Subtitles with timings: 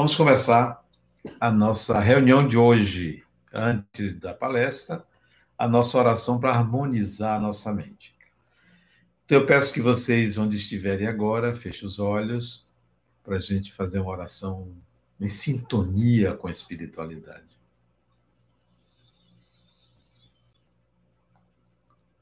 [0.00, 0.82] Vamos começar
[1.38, 5.04] a nossa reunião de hoje, antes da palestra,
[5.58, 8.16] a nossa oração para harmonizar a nossa mente.
[9.26, 12.66] Então, eu peço que vocês, onde estiverem agora, fechem os olhos
[13.22, 14.74] para a gente fazer uma oração
[15.20, 17.60] em sintonia com a espiritualidade.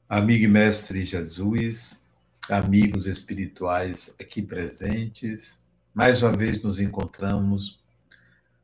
[0.09, 2.05] Amigo e mestre Jesus,
[2.49, 7.78] amigos espirituais aqui presentes, mais uma vez nos encontramos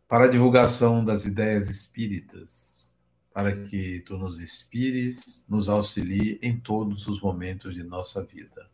[0.08, 2.98] para a divulgação das ideias espíritas,
[3.34, 8.70] para que tu nos inspires, nos auxilie em todos os momentos de nossa vida.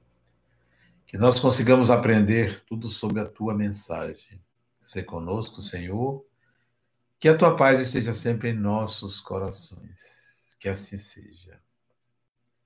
[1.08, 4.42] Que nós consigamos aprender tudo sobre a tua mensagem.
[4.80, 6.26] Se conosco, Senhor,
[7.20, 10.56] que a tua paz esteja sempre em nossos corações.
[10.60, 11.60] Que assim seja.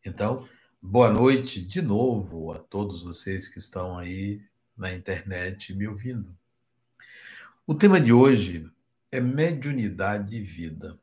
[0.06, 0.48] Então,
[0.82, 4.42] boa noite de novo a todos vocês que estão aí
[4.78, 6.38] na internet me ouvindo.
[7.68, 8.72] O tema de hoje
[9.12, 11.00] é mediunidade e vida.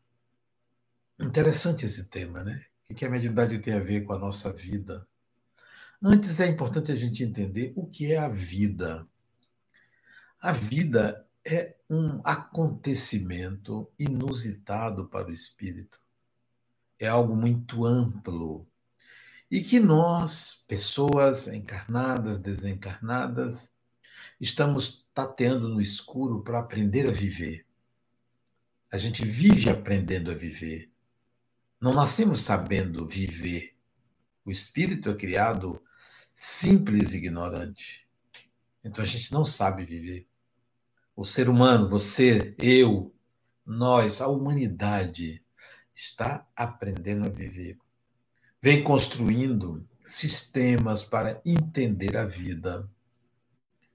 [1.21, 2.65] Interessante esse tema, né?
[2.89, 5.05] O que a mediunidade tem a ver com a nossa vida?
[6.01, 9.05] Antes é importante a gente entender o que é a vida.
[10.41, 16.01] A vida é um acontecimento inusitado para o espírito.
[16.97, 18.69] É algo muito amplo,
[19.51, 23.72] e que nós, pessoas encarnadas, desencarnadas,
[24.43, 27.65] estamos tateando no escuro para aprender a viver.
[28.91, 30.91] A gente vive aprendendo a viver.
[31.81, 33.75] Não nascemos sabendo viver.
[34.45, 35.83] O espírito é criado
[36.35, 38.07] simples e ignorante.
[38.85, 40.27] Então a gente não sabe viver.
[41.15, 43.15] O ser humano, você, eu,
[43.65, 45.43] nós, a humanidade
[45.95, 47.79] está aprendendo a viver
[48.63, 52.89] vem construindo sistemas para entender a vida,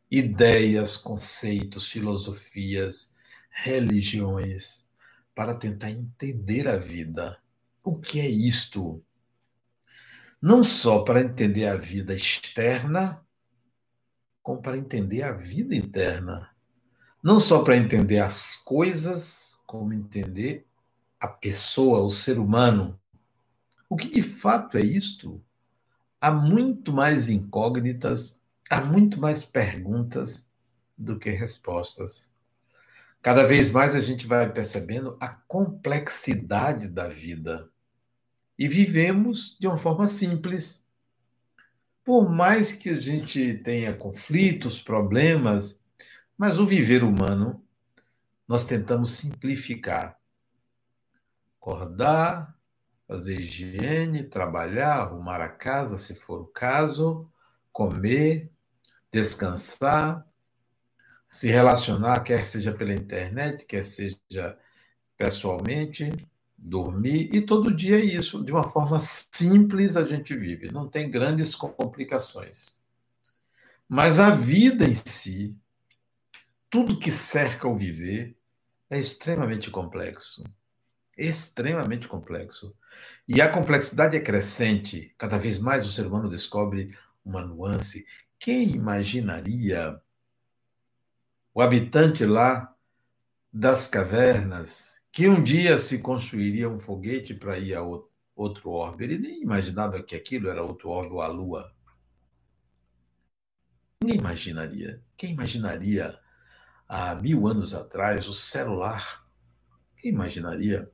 [0.09, 3.13] ideias, conceitos, filosofias,
[3.49, 4.87] religiões,
[5.35, 7.37] para tentar entender a vida.
[7.83, 9.03] O que é isto?
[10.41, 13.25] Não só para entender a vida externa,
[14.41, 16.49] como para entender a vida interna.
[17.21, 20.65] Não só para entender as coisas, como entender
[21.19, 22.97] a pessoa, o ser humano.
[23.89, 25.43] O que de fato é isto?
[26.21, 30.47] Há muito mais incógnitas, há muito mais perguntas
[30.97, 32.33] do que respostas.
[33.21, 37.69] Cada vez mais a gente vai percebendo a complexidade da vida.
[38.57, 40.85] E vivemos de uma forma simples.
[42.03, 45.83] Por mais que a gente tenha conflitos, problemas,
[46.37, 47.63] mas o viver humano,
[48.47, 50.17] nós tentamos simplificar.
[51.59, 52.57] Acordar,
[53.07, 57.29] fazer higiene, trabalhar, arrumar a casa, se for o caso,
[57.71, 58.51] comer,
[59.11, 60.25] descansar,
[61.27, 64.57] se relacionar, quer seja pela internet, quer seja
[65.17, 66.11] pessoalmente,
[66.57, 71.09] dormir, e todo dia é isso, de uma forma simples a gente vive, não tem
[71.09, 72.81] grandes complicações.
[73.87, 75.59] Mas a vida em si,
[76.69, 78.37] tudo que cerca o viver,
[78.89, 80.43] é extremamente complexo
[81.17, 82.75] extremamente complexo.
[83.27, 85.13] E a complexidade é crescente.
[85.17, 88.05] Cada vez mais o ser humano descobre uma nuance.
[88.39, 89.99] Quem imaginaria
[91.53, 92.73] o habitante lá
[93.51, 97.81] das cavernas que um dia se construiria um foguete para ir a
[98.35, 99.05] outro orbe?
[99.05, 101.73] Ele nem imaginava que aquilo era outro orbe ou a Lua.
[104.01, 105.03] Ninguém imaginaria.
[105.17, 106.17] Quem imaginaria
[106.87, 109.25] há mil anos atrás o celular?
[109.97, 110.91] Quem imaginaria?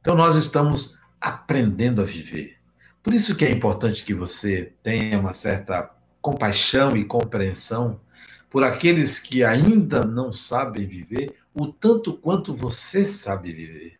[0.00, 2.58] Então nós estamos aprendendo a viver.
[3.02, 8.00] Por isso que é importante que você tenha uma certa compaixão e compreensão
[8.48, 13.98] por aqueles que ainda não sabem viver o tanto quanto você sabe viver.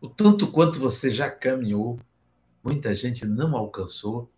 [0.00, 1.98] O tanto quanto você já caminhou,
[2.62, 4.30] muita gente não alcançou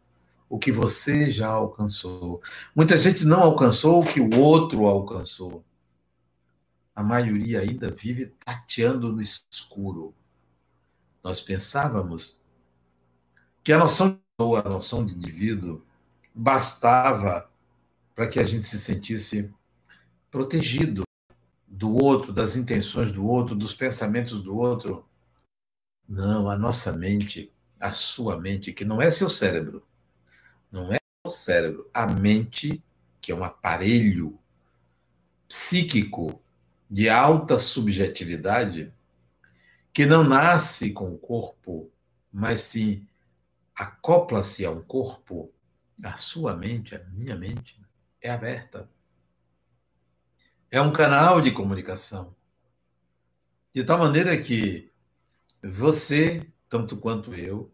[0.48, 2.40] o que você já alcançou.
[2.74, 5.62] Muita gente não alcançou o que o outro alcançou
[6.94, 10.14] a maioria ainda vive tateando no escuro.
[11.22, 12.40] Nós pensávamos
[13.62, 15.82] que a noção de pessoa, a noção de indivíduo,
[16.34, 17.48] bastava
[18.14, 19.52] para que a gente se sentisse
[20.30, 21.04] protegido
[21.66, 25.06] do outro, das intenções do outro, dos pensamentos do outro.
[26.08, 29.86] Não, a nossa mente, a sua mente, que não é seu cérebro,
[30.70, 32.82] não é o cérebro, a mente,
[33.20, 34.38] que é um aparelho
[35.48, 36.42] psíquico
[36.90, 38.92] de alta subjetividade
[39.92, 41.88] que não nasce com o corpo,
[42.32, 43.06] mas sim
[43.74, 45.53] acopla-se a um corpo,
[46.02, 47.80] a sua mente, a minha mente,
[48.20, 48.88] é aberta.
[50.70, 52.34] é um canal de comunicação.
[53.72, 54.90] De tal maneira que
[55.62, 57.72] você, tanto quanto eu,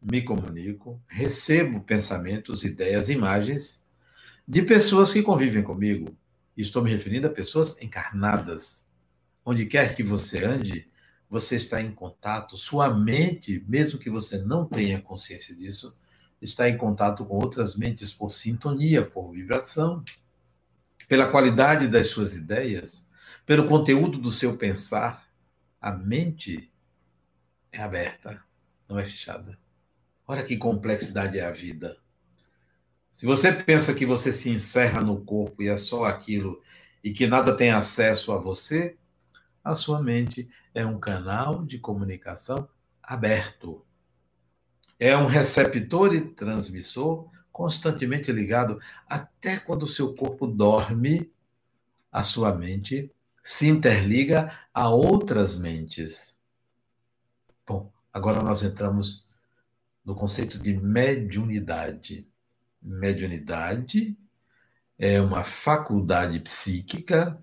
[0.00, 3.84] me comunico, recebo pensamentos, ideias, imagens
[4.46, 6.16] de pessoas que convivem comigo.
[6.56, 8.88] Estou me referindo a pessoas encarnadas.
[9.44, 10.88] Onde quer que você ande,
[11.28, 15.98] você está em contato, sua mente, mesmo que você não tenha consciência disso,
[16.46, 20.04] está em contato com outras mentes por sintonia, por vibração,
[21.08, 23.06] pela qualidade das suas ideias,
[23.44, 25.26] pelo conteúdo do seu pensar.
[25.80, 26.72] A mente
[27.70, 28.42] é aberta,
[28.88, 29.58] não é fechada.
[30.26, 31.96] Olha que complexidade é a vida.
[33.12, 36.60] Se você pensa que você se encerra no corpo e é só aquilo
[37.02, 38.96] e que nada tem acesso a você,
[39.62, 42.68] a sua mente é um canal de comunicação
[43.02, 43.85] aberto.
[44.98, 51.32] É um receptor e transmissor constantemente ligado até quando o seu corpo dorme,
[52.12, 53.10] a sua mente
[53.42, 56.38] se interliga a outras mentes.
[57.66, 59.26] Bom, agora nós entramos
[60.04, 62.28] no conceito de mediunidade.
[62.82, 64.16] Mediunidade
[64.98, 67.42] é uma faculdade psíquica,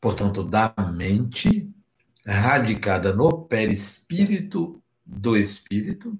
[0.00, 1.72] portanto, da mente,
[2.24, 6.18] radicada no perispírito do espírito,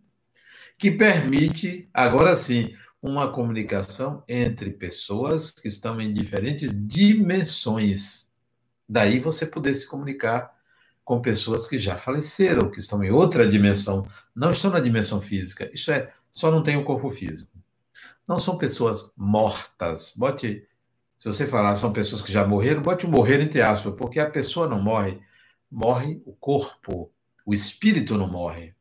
[0.79, 8.33] que permite, agora sim, uma comunicação entre pessoas que estão em diferentes dimensões.
[8.89, 10.55] Daí você poder se comunicar
[11.05, 15.71] com pessoas que já faleceram, que estão em outra dimensão, não estão na dimensão física.
[15.73, 17.51] Isso é, só não tem o corpo físico.
[18.27, 20.13] Não são pessoas mortas.
[20.17, 20.67] Bote,
[21.17, 24.69] se você falar são pessoas que já morreram, bote morrer entre aspas, porque a pessoa
[24.69, 25.21] não morre,
[25.71, 27.11] morre o corpo,
[27.45, 28.76] o espírito não morre.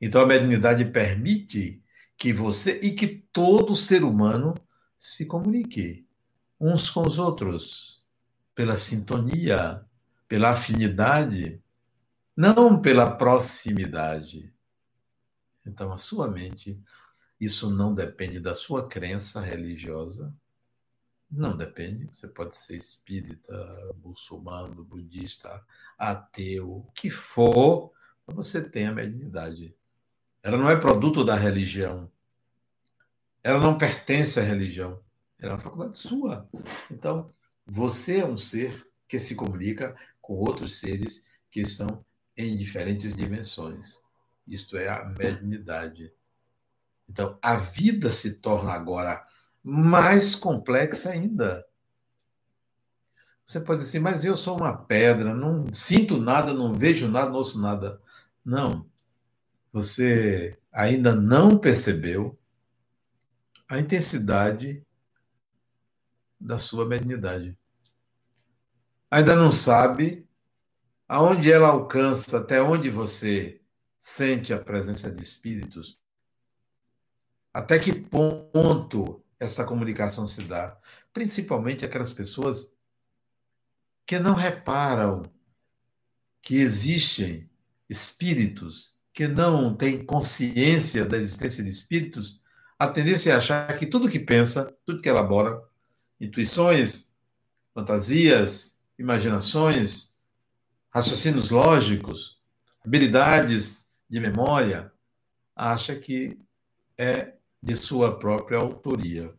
[0.00, 1.82] Então a mediunidade permite
[2.16, 4.54] que você e que todo ser humano
[4.98, 6.06] se comunique
[6.60, 8.02] uns com os outros
[8.54, 9.84] pela sintonia,
[10.26, 11.62] pela afinidade,
[12.36, 14.52] não pela proximidade.
[15.66, 16.80] Então, a sua mente,
[17.40, 20.34] isso não depende da sua crença religiosa,
[21.30, 22.06] não depende.
[22.06, 25.62] Você pode ser espírita, muçulmano, budista,
[25.98, 27.92] ateu, o que for,
[28.26, 29.74] você tem a mediunidade.
[30.46, 32.08] Ela não é produto da religião.
[33.42, 35.00] Ela não pertence à religião.
[35.40, 36.48] Ela é uma faculdade sua.
[36.88, 37.34] Então,
[37.66, 42.06] você é um ser que se comunica com outros seres que estão
[42.36, 43.98] em diferentes dimensões.
[44.46, 46.12] Isto é a mediunidade.
[47.10, 49.26] Então, a vida se torna agora
[49.64, 51.66] mais complexa ainda.
[53.44, 57.30] Você pode dizer assim, mas eu sou uma pedra, não sinto nada, não vejo nada,
[57.30, 58.00] não ouço nada.
[58.44, 58.88] Não.
[59.76, 62.38] Você ainda não percebeu
[63.68, 64.82] a intensidade
[66.40, 67.54] da sua mediunidade.
[69.10, 70.26] Ainda não sabe
[71.06, 73.60] aonde ela alcança, até onde você
[73.98, 76.00] sente a presença de espíritos,
[77.52, 80.74] até que ponto essa comunicação se dá,
[81.12, 82.74] principalmente aquelas pessoas
[84.06, 85.30] que não reparam
[86.40, 87.50] que existem
[87.90, 92.42] espíritos, que não têm consciência da existência de espíritos,
[92.78, 95.58] a tendência é achar que tudo que pensa, tudo que elabora,
[96.20, 97.14] intuições,
[97.72, 100.14] fantasias, imaginações,
[100.90, 102.38] raciocínios lógicos,
[102.84, 104.92] habilidades de memória,
[105.56, 106.38] acha que
[106.98, 107.32] é
[107.62, 109.32] de sua própria autoria.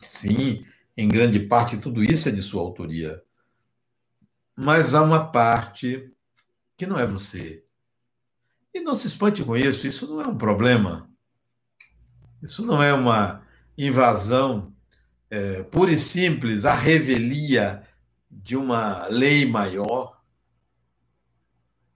[0.00, 0.64] Sim,
[0.96, 3.20] em grande parte tudo isso é de sua autoria.
[4.56, 6.12] Mas há uma parte
[6.76, 7.65] que não é você.
[8.76, 11.08] E não se espante com isso, isso não é um problema.
[12.42, 13.42] Isso não é uma
[13.76, 14.70] invasão
[15.30, 17.88] é, pura e simples, a revelia
[18.30, 20.22] de uma lei maior,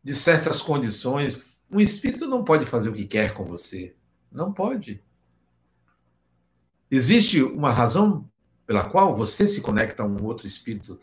[0.03, 1.45] de certas condições.
[1.71, 3.95] Um espírito não pode fazer o que quer com você.
[4.33, 5.05] Não pode.
[6.91, 8.27] Existe uma razão
[8.67, 10.99] pela qual você se conecta a um outro espírito,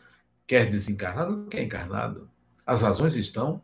[0.47, 2.27] quer desencarnado, quer encarnado.
[2.65, 3.61] As razões estão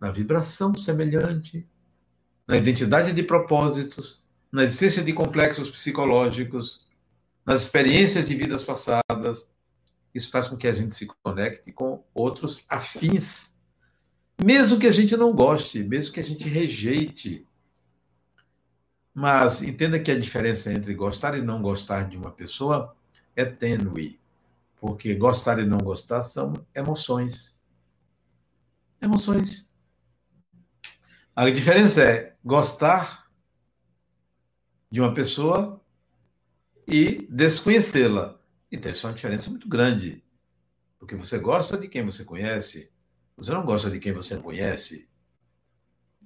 [0.00, 1.66] na vibração semelhante,
[2.46, 6.86] na identidade de propósitos, na existência de complexos psicológicos,
[7.44, 9.50] nas experiências de vidas passadas,
[10.14, 13.56] isso faz com que a gente se conecte com outros afins,
[14.42, 17.46] mesmo que a gente não goste, mesmo que a gente rejeite.
[19.12, 22.94] Mas entenda que a diferença entre gostar e não gostar de uma pessoa
[23.34, 24.18] é tênue,
[24.80, 27.58] porque gostar e não gostar são emoções.
[29.00, 29.67] Emoções.
[31.38, 33.30] A diferença é gostar
[34.90, 35.80] de uma pessoa
[36.84, 38.40] e desconhecê-la
[38.72, 40.24] Então, isso é uma diferença muito grande.
[40.98, 42.92] Porque você gosta de quem você conhece,
[43.36, 45.08] você não gosta de quem você não conhece.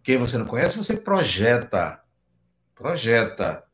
[0.03, 2.03] Quem você não conhece, você projeta.
[2.75, 3.69] Projeta.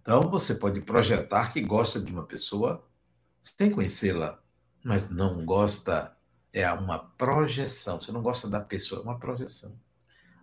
[0.00, 2.88] Então, você pode projetar que gosta de uma pessoa
[3.42, 4.42] sem conhecê-la,
[4.82, 6.16] mas não gosta.
[6.52, 8.00] É uma projeção.
[8.00, 9.78] Você não gosta da pessoa, é uma projeção.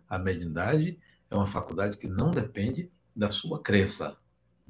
[0.08, 1.00] A mediunidade
[1.30, 4.18] é uma faculdade que não depende da sua crença.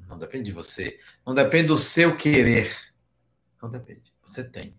[0.08, 0.98] Não depende de você.
[1.26, 2.76] Não depende do seu querer.
[3.62, 4.12] Não depende.
[4.24, 4.78] Você tem.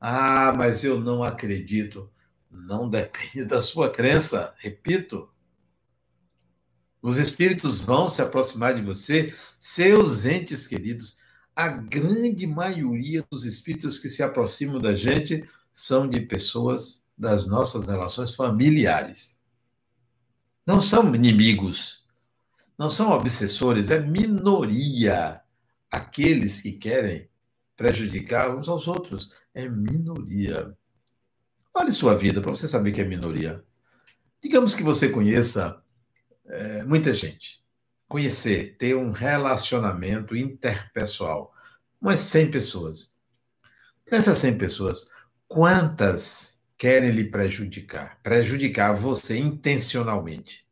[0.00, 2.10] Ah, mas eu não acredito.
[2.50, 4.54] Não depende da sua crença.
[4.58, 5.28] Repito.
[7.00, 11.18] Os espíritos vão se aproximar de você, seus entes queridos.
[11.54, 17.88] A grande maioria dos espíritos que se aproximam da gente são de pessoas das nossas
[17.88, 19.40] relações familiares.
[20.66, 22.06] Não são inimigos,
[22.78, 25.40] não são obsessores, é minoria
[25.90, 27.28] aqueles que querem
[27.76, 29.30] prejudicar uns aos outros.
[29.54, 30.76] É minoria.
[31.74, 33.62] Olhe sua vida para você saber que é minoria.
[34.42, 35.82] Digamos que você conheça
[36.46, 37.61] é, muita gente.
[38.12, 41.50] Conhecer, ter um relacionamento interpessoal.
[41.98, 43.10] Umas 100 pessoas.
[44.06, 45.08] Dessas 100 pessoas,
[45.48, 48.20] quantas querem lhe prejudicar?
[48.22, 50.68] Prejudicar você intencionalmente?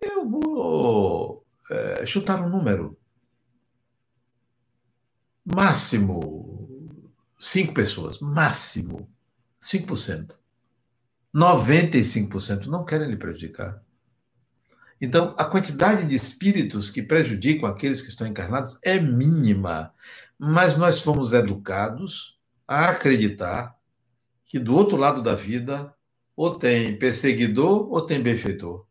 [0.00, 2.98] Eu vou é, chutar um número.
[5.44, 6.98] Máximo
[7.38, 8.18] cinco pessoas.
[8.18, 9.08] Máximo
[9.62, 10.36] 5%.
[11.32, 13.80] 95% não querem lhe prejudicar.
[15.00, 19.94] Então, a quantidade de espíritos que prejudicam aqueles que estão encarnados é mínima.
[20.38, 23.76] Mas nós fomos educados a acreditar
[24.44, 25.94] que do outro lado da vida
[26.36, 28.88] ou tem perseguidor ou tem benfeitor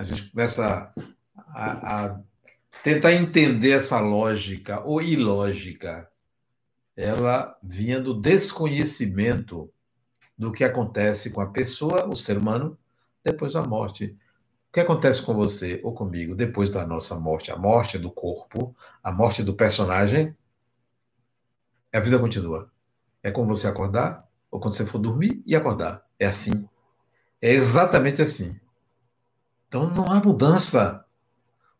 [0.00, 0.94] a gente começa
[1.36, 2.20] a, a
[2.82, 6.10] tentar entender essa lógica ou ilógica.
[6.96, 9.70] Ela vinha do desconhecimento
[10.38, 12.78] do que acontece com a pessoa, o ser humano,
[13.22, 14.16] depois da morte.
[14.70, 17.50] O que acontece com você ou comigo depois da nossa morte?
[17.50, 18.72] A morte do corpo,
[19.02, 20.32] a morte do personagem.
[21.92, 22.70] A vida continua.
[23.20, 26.06] É como você acordar, ou quando você for dormir e acordar.
[26.20, 26.68] É assim.
[27.42, 28.60] É exatamente assim.
[29.66, 31.04] Então não há mudança.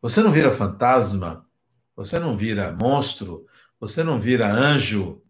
[0.03, 1.47] Você não vira fantasma,
[1.95, 3.47] você não vira monstro,
[3.79, 5.23] você não vira anjo.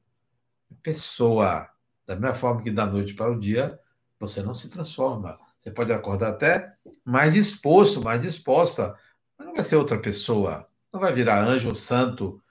[0.83, 1.69] Pessoa.
[2.07, 3.79] Da mesma forma que da noite para o dia,
[4.19, 5.39] você não se transforma.
[5.61, 6.75] Você pode acordar até
[7.05, 8.99] mais disposto, mais disposta,
[9.37, 10.67] mas não vai ser outra pessoa.
[10.91, 12.43] Não vai virar anjo ou santo,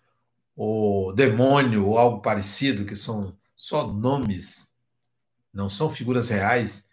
[0.55, 4.75] ou demônio, ou algo parecido, que são só nomes,
[5.51, 6.87] não são figuras reais.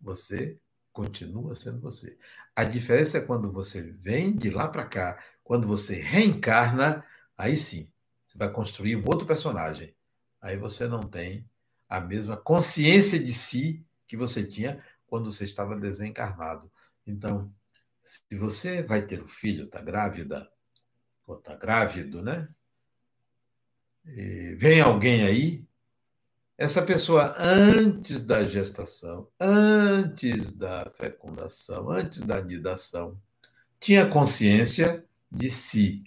[0.00, 0.58] Você
[0.92, 2.18] continua sendo você.
[2.56, 7.04] A diferença é quando você vem de lá para cá, quando você reencarna,
[7.36, 7.88] aí sim,
[8.26, 9.94] você vai construir um outro personagem.
[10.40, 11.48] Aí você não tem
[11.88, 16.68] a mesma consciência de si que você tinha quando você estava desencarnado.
[17.06, 17.52] Então,
[18.02, 20.50] se você vai ter um filho, está grávida,
[21.26, 22.48] ou está grávido, né?
[24.04, 25.68] E vem alguém aí
[26.58, 33.16] essa pessoa, antes da gestação, antes da fecundação, antes da nidação,
[33.78, 36.02] tinha consciência de si.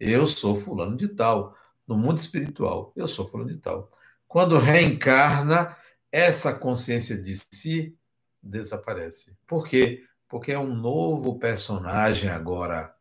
[0.00, 1.56] Eu sou fulano de tal.
[1.86, 3.92] No mundo espiritual, eu sou fulano de tal.
[4.26, 5.76] Quando reencarna,
[6.12, 7.96] essa consciência de si
[8.42, 9.34] desaparece.
[9.46, 10.04] Por quê?
[10.28, 12.94] Porque é um novo personagem agora.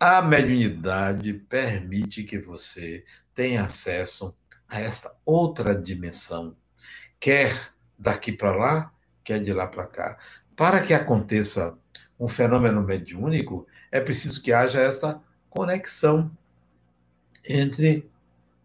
[0.00, 4.36] A mediunidade permite que você tenha acesso
[4.68, 6.56] a esta outra dimensão,
[7.20, 8.92] quer daqui para lá,
[9.22, 10.18] quer de lá para cá.
[10.56, 11.78] Para que aconteça
[12.18, 16.36] um fenômeno mediúnico, é preciso que haja esta conexão
[17.44, 18.10] entre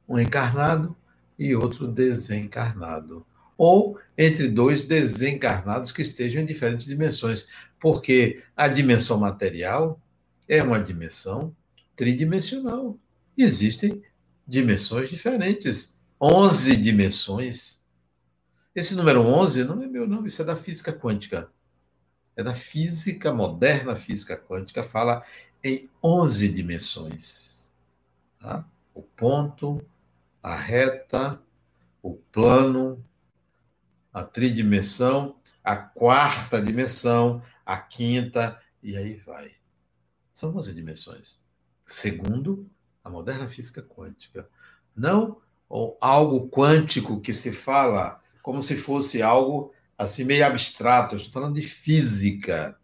[0.08, 0.96] um encarnado
[1.38, 3.26] e outro desencarnado.
[3.58, 7.48] Ou entre dois desencarnados que estejam em diferentes dimensões.
[7.80, 10.00] Porque a dimensão material
[10.48, 11.56] é uma dimensão
[11.96, 12.98] tridimensional.
[13.38, 14.02] Existem
[14.48, 17.86] dimensões diferentes 11 dimensões.
[18.74, 21.50] Esse número 11 não é meu, não, isso é da física quântica.
[22.36, 25.24] É da física moderna, física quântica, fala
[25.64, 27.72] em 11 dimensões.
[28.40, 28.66] Tá?
[28.94, 29.84] O ponto,
[30.42, 31.42] a reta,
[32.02, 33.04] o plano,
[34.14, 39.52] a tridimensão, a quarta dimensão, a quinta, e aí vai.
[40.32, 41.40] São 11 dimensões.
[41.86, 42.70] Segundo
[43.04, 44.50] a moderna física quântica.
[44.96, 45.42] Não
[46.00, 51.16] algo quântico que se fala como se fosse algo assim meio abstrato.
[51.16, 52.80] estou falando de física,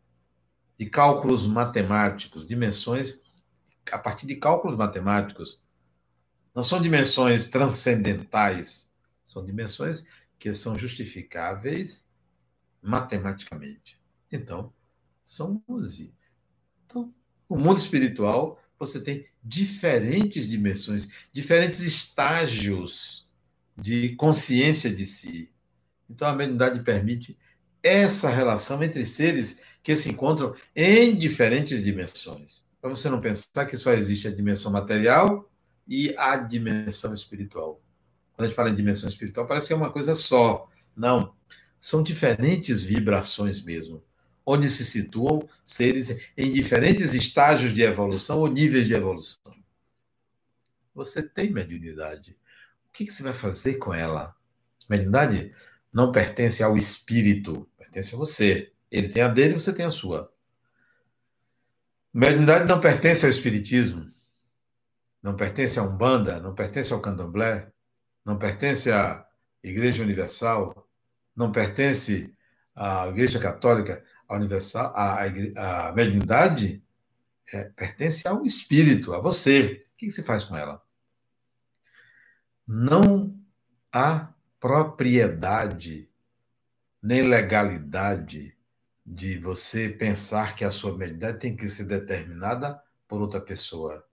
[0.78, 3.22] de cálculos matemáticos, dimensões
[3.92, 5.63] a partir de cálculos matemáticos.
[6.54, 8.92] Não são dimensões transcendentais,
[9.24, 10.06] são dimensões
[10.38, 12.08] que são justificáveis
[12.82, 14.00] matematicamente.
[14.32, 14.72] Então,
[15.24, 16.14] são 11.
[16.86, 17.14] Então,
[17.50, 23.28] o mundo espiritual, você tem diferentes dimensões, diferentes estágios
[23.76, 25.50] de consciência de si.
[26.10, 27.38] Então, a mediunidade permite
[27.82, 32.64] essa relação entre seres que se encontram em diferentes dimensões.
[32.80, 35.50] Para você não pensar que só existe a dimensão material
[35.88, 37.82] e a dimensão espiritual.
[38.34, 40.68] Quando a gente fala em dimensão espiritual, parece que é uma coisa só.
[40.96, 41.34] Não.
[41.80, 44.04] São diferentes vibrações mesmo,
[44.46, 49.54] onde se situam seres em diferentes estágios de evolução ou níveis de evolução.
[50.96, 52.38] Você tem mediunidade.
[52.88, 54.36] O que você vai fazer com ela?
[54.90, 55.52] Mediunidade
[55.92, 58.72] não pertence ao espírito, pertence a você.
[58.92, 60.32] Ele tem a dele, você tem a sua.
[62.14, 64.13] Mediunidade não pertence ao espiritismo,
[65.24, 67.72] não pertence à Umbanda, não pertence ao Candomblé,
[68.26, 69.26] não pertence à
[69.64, 70.88] Igreja Universal,
[71.34, 72.36] não pertence
[72.76, 76.84] à Igreja Católica, à Universal, à, à mediunidade
[77.54, 79.86] é, pertence ao espírito, a você.
[79.94, 80.84] O que você faz com ela?
[82.68, 83.38] Não
[83.92, 86.10] há propriedade
[87.02, 88.58] nem legalidade
[89.06, 94.06] de você pensar que a sua mediunidade tem que ser determinada por outra pessoa.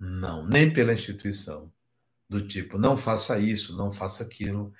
[0.00, 1.70] Não, nem pela instituição
[2.26, 4.72] do tipo, não faça isso, não faça aquilo.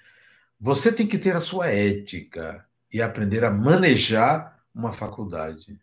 [0.59, 5.79] Você tem que ter a sua ética e aprender a manejar uma faculdade.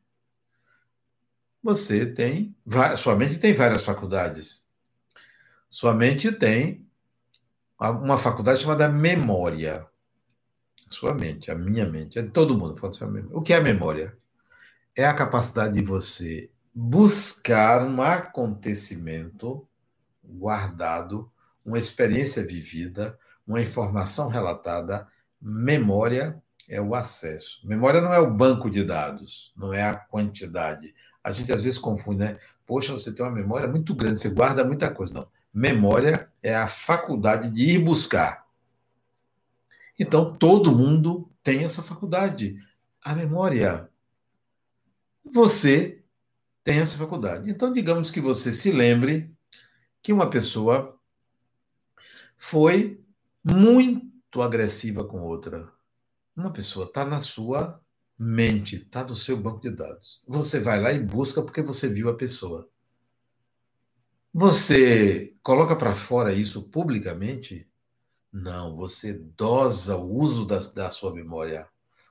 [1.61, 2.55] Você tem,
[2.97, 4.65] sua mente tem várias faculdades.
[5.69, 6.87] Sua mente tem
[7.79, 9.85] uma faculdade chamada memória.
[10.89, 12.75] Sua mente, a minha mente, é de todo mundo.
[13.31, 14.17] O que é a memória?
[14.95, 19.67] É a capacidade de você buscar um acontecimento
[20.23, 21.31] guardado
[21.65, 25.07] uma experiência vivida, uma informação relatada.
[25.41, 27.67] Memória é o acesso.
[27.67, 30.93] Memória não é o banco de dados, não é a quantidade.
[31.23, 32.37] A gente às vezes confunde, né?
[32.63, 35.11] Poxa, você tem uma memória muito grande, você guarda muita coisa.
[35.11, 35.27] Não.
[35.51, 38.45] Memória é a faculdade de ir buscar.
[39.97, 42.55] Então, todo mundo tem essa faculdade.
[43.03, 43.89] A memória.
[45.25, 46.03] Você
[46.67, 47.49] tem essa faculdade.
[47.49, 49.33] Então, digamos que você se lembre
[50.03, 50.99] que uma pessoa
[52.35, 53.01] foi
[53.41, 55.71] muito agressiva com outra.
[56.35, 57.81] Uma pessoa está na sua
[58.19, 60.21] mente, está no seu banco de dados.
[60.27, 62.69] Você vai lá e busca porque você viu a pessoa.
[64.33, 67.65] Você coloca para fora isso publicamente?
[68.29, 71.65] Não, você dosa o uso da, da sua memória.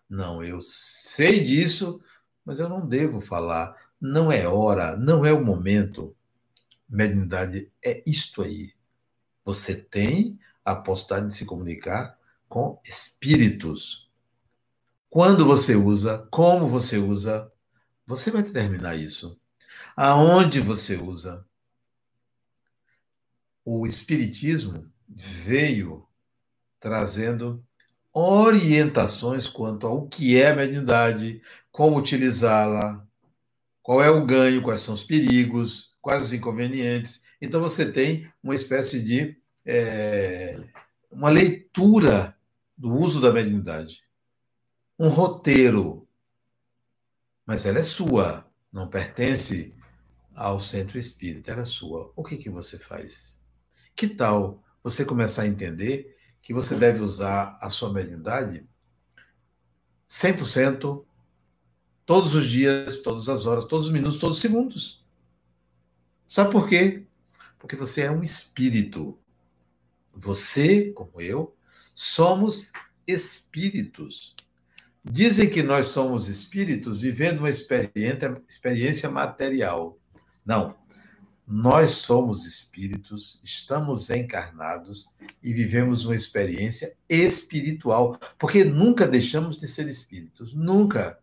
[0.08, 2.00] Não, eu sei disso,
[2.42, 3.85] mas eu não devo falar.
[4.00, 6.14] Não é hora, não é o momento.
[6.88, 8.72] Mediunidade é isto aí.
[9.44, 14.10] Você tem a possibilidade de se comunicar com espíritos.
[15.08, 17.50] Quando você usa, como você usa,
[18.06, 19.40] você vai determinar isso.
[19.96, 21.44] Aonde você usa.
[23.64, 26.06] O Espiritismo veio
[26.78, 27.64] trazendo
[28.12, 33.05] orientações quanto ao que é a mediunidade, como utilizá-la,
[33.86, 37.22] qual é o ganho, quais são os perigos, quais os inconvenientes.
[37.40, 40.58] Então você tem uma espécie de é,
[41.08, 42.36] uma leitura
[42.76, 44.02] do uso da mediunidade,
[44.98, 46.04] um roteiro,
[47.46, 49.72] mas ela é sua, não pertence
[50.34, 52.12] ao centro espírita, ela é sua.
[52.16, 53.40] O que, que você faz?
[53.94, 58.68] Que tal você começar a entender que você deve usar a sua mediunidade
[60.10, 61.04] 100%,
[62.06, 65.04] todos os dias, todas as horas, todos os minutos, todos os segundos?
[66.28, 67.04] Sabe por quê?
[67.58, 69.18] Porque você é um espírito.
[70.14, 71.54] Você, como eu,
[71.94, 72.70] somos
[73.06, 74.34] espíritos.
[75.04, 79.98] Dizem que nós somos espíritos vivendo uma experiência, experiência material.
[80.44, 80.76] Não.
[81.46, 85.06] Nós somos espíritos, estamos encarnados
[85.40, 91.20] e vivemos uma experiência espiritual, porque nunca deixamos de ser espíritos, nunca.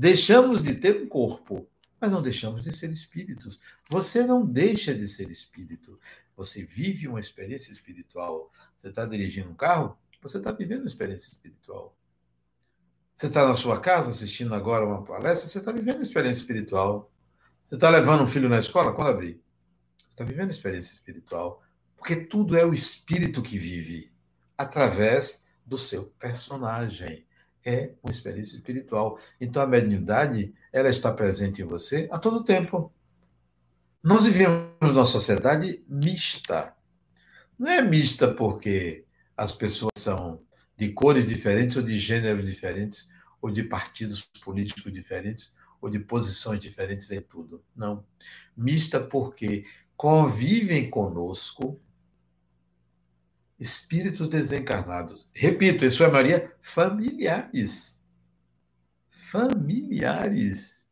[0.00, 1.68] Deixamos de ter um corpo,
[2.00, 3.58] mas não deixamos de ser espíritos.
[3.90, 5.98] Você não deixa de ser espírito.
[6.36, 8.52] Você vive uma experiência espiritual.
[8.76, 11.98] Você está dirigindo um carro, você está vivendo uma experiência espiritual.
[13.12, 17.10] Você está na sua casa assistindo agora uma palestra, você está vivendo uma experiência espiritual.
[17.64, 18.92] Você está levando um filho na escola?
[18.92, 19.42] Quando abrir?
[19.96, 21.60] Você está vivendo uma experiência espiritual.
[21.96, 24.12] Porque tudo é o espírito que vive
[24.56, 27.26] através do seu personagem
[27.64, 29.18] é uma experiência espiritual.
[29.40, 32.92] Então a mediunidade, ela está presente em você a todo tempo.
[34.02, 36.74] Nós vivemos numa sociedade mista.
[37.58, 39.04] Não é mista porque
[39.36, 40.40] as pessoas são
[40.76, 43.08] de cores diferentes ou de gêneros diferentes,
[43.42, 47.62] ou de partidos políticos diferentes, ou de posições diferentes em tudo.
[47.74, 48.04] Não.
[48.56, 49.64] Mista porque
[49.96, 51.80] convivem conosco
[53.58, 55.28] espíritos desencarnados.
[55.34, 58.04] Repito, em sua maioria, familiares.
[59.30, 60.88] Familiares.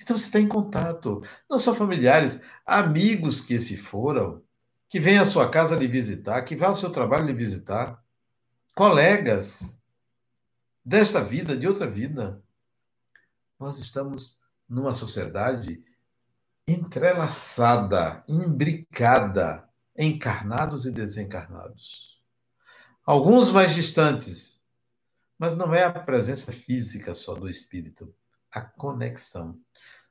[0.00, 1.22] Então você está em contato.
[1.48, 4.42] Não só familiares, amigos que se foram,
[4.88, 8.02] que vêm à sua casa lhe visitar, que vão ao seu trabalho lhe visitar,
[8.74, 9.80] colegas
[10.84, 12.42] desta vida, de outra vida.
[13.58, 15.82] Nós estamos numa sociedade
[16.66, 19.63] entrelaçada, imbricada,
[19.96, 22.20] encarnados e desencarnados.
[23.04, 24.62] Alguns mais distantes,
[25.38, 28.14] mas não é a presença física só do espírito,
[28.50, 29.60] a conexão.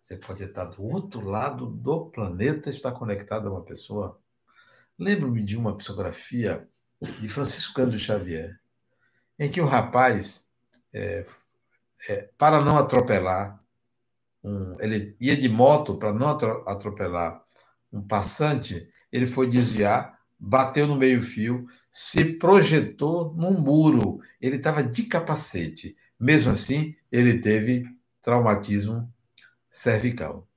[0.02, 4.20] Você pode estar do outro lado do planeta, estar conectado a uma pessoa.
[5.00, 6.68] Lembro-me de uma psicografia
[7.20, 8.60] de Francisco Cândido Xavier,
[9.40, 10.52] em que o rapaz,
[10.94, 11.26] é,
[12.08, 13.62] é, para não atropelar,
[14.44, 17.42] um, ele ia de moto para não atropelar
[17.92, 24.20] um passante, ele foi desviar, bateu no meio-fio, se projetou num muro.
[24.42, 25.96] Ele estava de capacete.
[26.20, 27.86] Mesmo assim, ele teve
[28.24, 29.14] traumatismo
[29.70, 30.48] cervical.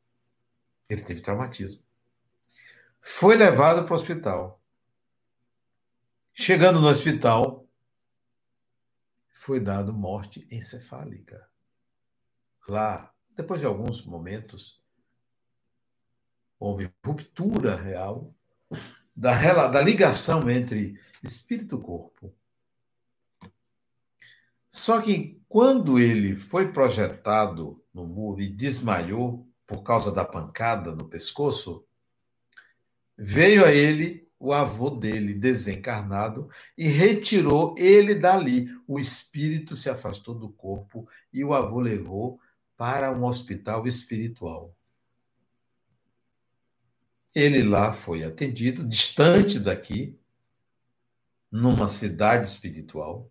[0.88, 1.83] Ele teve traumatismo.
[2.99, 4.59] Foi levado para o hospital.
[6.33, 7.69] Chegando no hospital,
[9.33, 11.47] foi dado morte encefálica.
[12.66, 14.83] Lá, depois de alguns momentos,
[16.59, 18.35] houve ruptura real
[19.14, 22.35] da, da ligação entre espírito e corpo.
[24.68, 31.09] Só que quando ele foi projetado no muro e desmaiou por causa da pancada no
[31.09, 31.87] pescoço,
[33.16, 38.68] veio a ele o avô dele desencarnado e retirou ele dali.
[38.87, 42.38] O espírito se afastou do corpo e o avô levou
[42.76, 44.75] para um hospital espiritual.
[47.37, 50.18] Ele lá foi atendido, distante daqui,
[51.53, 53.31] numa cidade espiritual,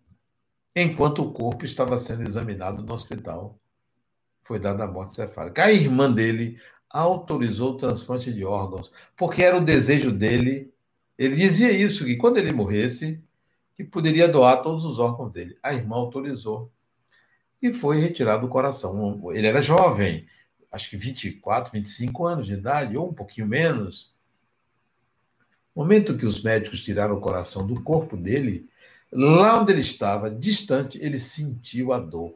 [0.76, 3.58] enquanto o corpo estava sendo examinado no hospital.
[4.44, 5.64] Foi dada a morte cefálica.
[5.64, 6.56] A irmã dele
[6.88, 10.72] autorizou o transplante de órgãos, porque era o desejo dele.
[11.18, 13.20] Ele dizia isso, que quando ele morresse,
[13.74, 15.58] que poderia doar todos os órgãos dele.
[15.60, 16.70] A irmã autorizou
[17.60, 19.32] e foi retirado do coração.
[19.32, 20.28] Ele era jovem,
[20.76, 24.12] acho que 24, 25 anos de idade, ou um pouquinho menos.
[25.74, 28.68] No momento que os médicos tiraram o coração do corpo dele,
[29.10, 32.34] lá onde ele estava, distante, ele sentiu a dor.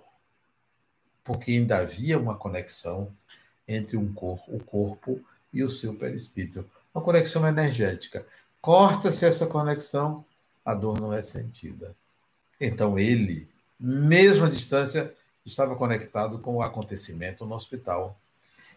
[1.23, 3.15] Porque ainda havia uma conexão
[3.69, 5.21] entre um corpo, o corpo
[5.53, 6.69] e o seu perispírito.
[6.93, 8.27] Uma conexão energética.
[8.61, 10.25] Corta-se essa conexão,
[10.65, 11.95] a dor não é sentida.
[12.61, 13.49] Então ele
[13.81, 18.21] mesmo à distância, estava conectado com o acontecimento no hospital.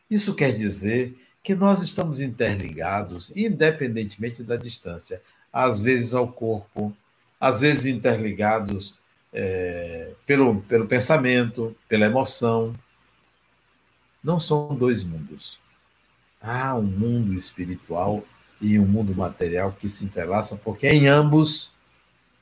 [0.09, 6.95] Isso quer dizer que nós estamos interligados, independentemente da distância, às vezes ao corpo,
[7.39, 8.95] às vezes interligados
[9.31, 12.73] é, pelo, pelo pensamento, pela emoção.
[14.23, 15.59] Não são dois mundos.
[16.41, 18.23] Há um mundo espiritual
[18.61, 21.71] e um mundo material que se entrelaçam, porque em ambos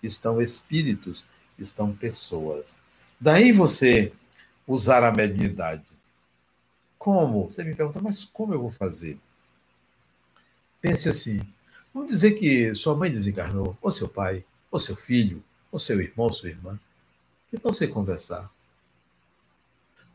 [0.03, 1.25] estão espíritos
[1.61, 2.81] estão pessoas.
[3.19, 4.11] Daí você
[4.67, 5.83] usar a mediunidade.
[7.01, 7.49] Como?
[7.49, 9.19] Você me pergunta, mas como eu vou fazer?
[10.79, 11.41] Pense assim:
[11.91, 16.27] vamos dizer que sua mãe desencarnou, ou seu pai, ou seu filho, ou seu irmão,
[16.27, 16.79] ou sua irmã.
[17.49, 18.51] Que tal você conversar?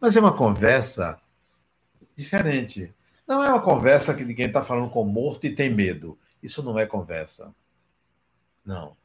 [0.01, 1.21] Mas é uma conversa
[2.15, 2.95] diferente.
[3.27, 6.17] Não é uma conversa que ninguém está falando com morto e tem medo.
[6.41, 7.53] Isso não é conversa.
[8.65, 8.97] Não.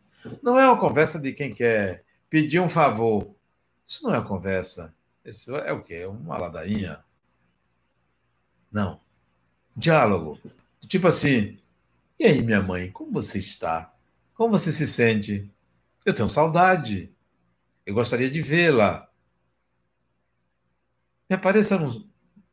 [0.43, 3.33] Não é uma conversa de quem quer pedir um favor.
[3.87, 4.93] Isso não é conversa.
[5.25, 5.95] Isso é o quê?
[5.95, 7.03] É uma ladainha?
[8.71, 8.99] Não.
[9.75, 10.39] Diálogo.
[10.87, 11.59] Tipo assim,
[12.19, 13.91] e aí, minha mãe, como você está?
[14.35, 15.49] Como você se sente?
[16.05, 17.11] Eu tenho saudade.
[17.85, 19.09] Eu gostaria de vê-la.
[21.27, 22.07] Me apareça num,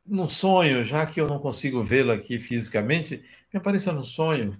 [0.07, 4.59] num sonho, já que eu não consigo vê-la aqui fisicamente, me apareça num sonho.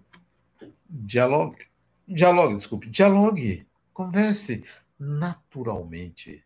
[0.89, 1.67] Dialogue.
[2.07, 2.91] Dialogue, desculpe.
[2.91, 3.67] Dialogue.
[3.95, 4.63] Converse
[4.99, 6.45] naturalmente.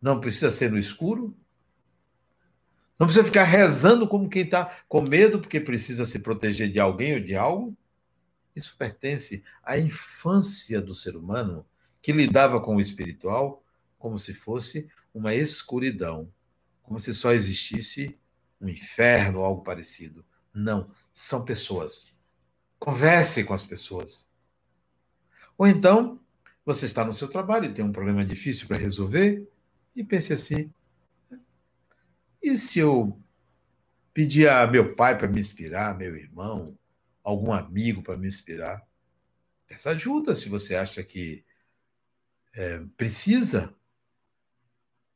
[0.00, 1.36] Não precisa ser no escuro.
[3.00, 7.14] Não precisa ficar rezando como quem está com medo porque precisa se proteger de alguém
[7.14, 7.74] ou de algo.
[8.54, 11.66] Isso pertence à infância do ser humano
[12.02, 13.64] que lidava com o espiritual
[13.98, 16.30] como se fosse uma escuridão,
[16.82, 18.18] como se só existisse
[18.60, 20.22] um inferno ou algo parecido.
[20.54, 22.14] Não, são pessoas.
[22.78, 24.28] Converse com as pessoas.
[25.56, 26.20] Ou então,
[26.66, 29.48] você está no seu trabalho e tem um problema difícil para resolver
[29.96, 30.70] e pense assim:
[32.42, 33.20] e se eu
[34.12, 36.76] pedir a meu pai para me inspirar, meu irmão,
[37.22, 38.86] algum amigo para me inspirar?
[39.66, 41.44] Peça ajuda se você acha que
[42.52, 43.74] é, precisa.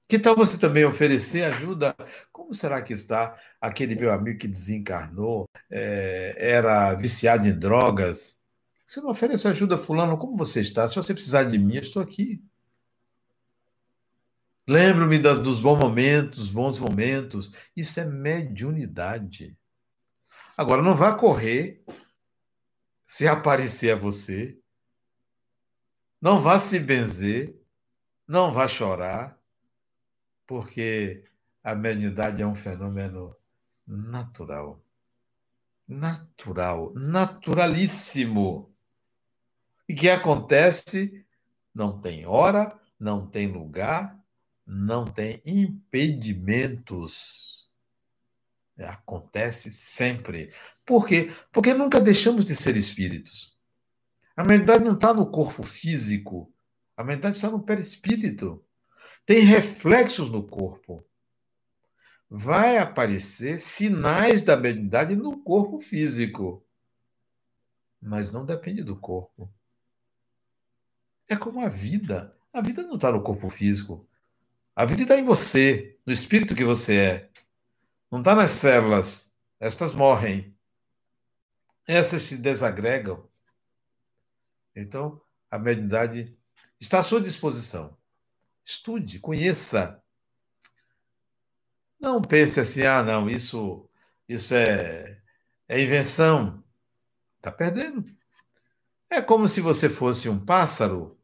[0.07, 1.97] Que tal você também oferecer ajuda?
[2.31, 8.39] Como será que está aquele meu amigo que desencarnou, é, era viciado em drogas?
[8.87, 10.19] Você não oferece ajuda, Fulano?
[10.19, 10.87] Como você está?
[10.87, 12.43] Se você precisar de mim, eu estou aqui.
[14.67, 17.53] Lembro-me dos bons momentos, bons momentos.
[17.77, 19.57] Isso é mediunidade.
[20.57, 21.85] Agora, não vá correr
[23.07, 24.59] se aparecer a você.
[26.21, 27.55] Não vá se benzer.
[28.27, 29.39] Não vá chorar
[30.47, 31.25] porque
[31.63, 33.37] a mediunidade é um fenômeno
[33.87, 34.83] natural.
[35.87, 38.75] Natural, naturalíssimo.
[39.89, 41.27] E que acontece,
[41.75, 44.19] não tem hora, não tem lugar,
[44.67, 47.71] não tem impedimentos.
[48.79, 50.53] Acontece sempre.
[50.85, 51.31] Por quê?
[51.53, 53.57] Porque nunca deixamos de ser espíritos.
[54.37, 56.53] A mediunidade não está no corpo físico,
[56.97, 58.65] a mediunidade está no perispírito
[59.27, 61.05] tem reflexos no corpo.
[62.29, 66.65] Vai aparecer sinais da mediunidade no corpo físico.
[68.01, 69.51] Mas não depende do corpo.
[71.29, 72.37] É como a vida.
[72.53, 74.07] A vida não está no corpo físico.
[74.77, 77.31] A vida está em você, no espírito que você é.
[78.11, 79.33] Não está nas células.
[79.61, 80.57] Estas morrem.
[81.87, 83.29] Essas se desagregam.
[84.75, 86.37] Então, a mediunidade
[86.81, 87.97] está à sua disposição.
[88.65, 90.03] Estude, conheça.
[92.01, 93.89] Não pense assim, ah, não, isso,
[94.29, 95.23] isso é,
[95.69, 96.65] é invenção.
[97.37, 98.05] Está perdendo.
[99.09, 101.17] É como se você fosse um pássaro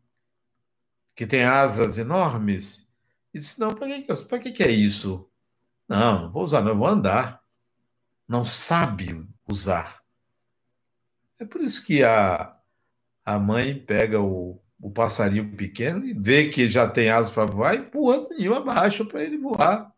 [1.17, 2.90] que tem asas enormes
[3.33, 5.29] e disse: Não, para que, que, que é isso?
[5.89, 7.43] Não, vou usar, não, vou andar.
[8.29, 10.01] Não sabe usar.
[11.39, 12.57] É por isso que a,
[13.25, 17.75] a mãe pega o, o passarinho pequeno e vê que já tem asas para voar
[17.75, 19.93] e empurra o ninho abaixo para ele voar.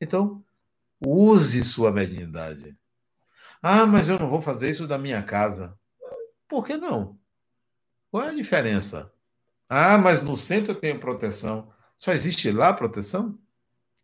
[0.00, 0.44] Então,
[1.00, 2.76] use sua mediunidade.
[3.62, 5.78] Ah, mas eu não vou fazer isso da minha casa.
[6.48, 7.18] Por que não?
[8.10, 9.12] Qual é a diferença?
[9.68, 11.72] Ah, mas no centro eu tenho proteção.
[11.96, 13.38] Só existe lá proteção?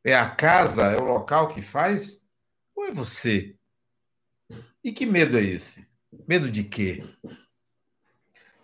[0.05, 2.27] É a casa, é o local que faz?
[2.75, 3.57] Ou é você?
[4.83, 5.87] E que medo é esse?
[6.27, 7.05] Medo de quê?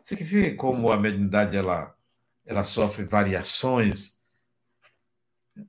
[0.02, 1.94] Você vê como a mediunidade ela,
[2.44, 4.22] ela sofre variações.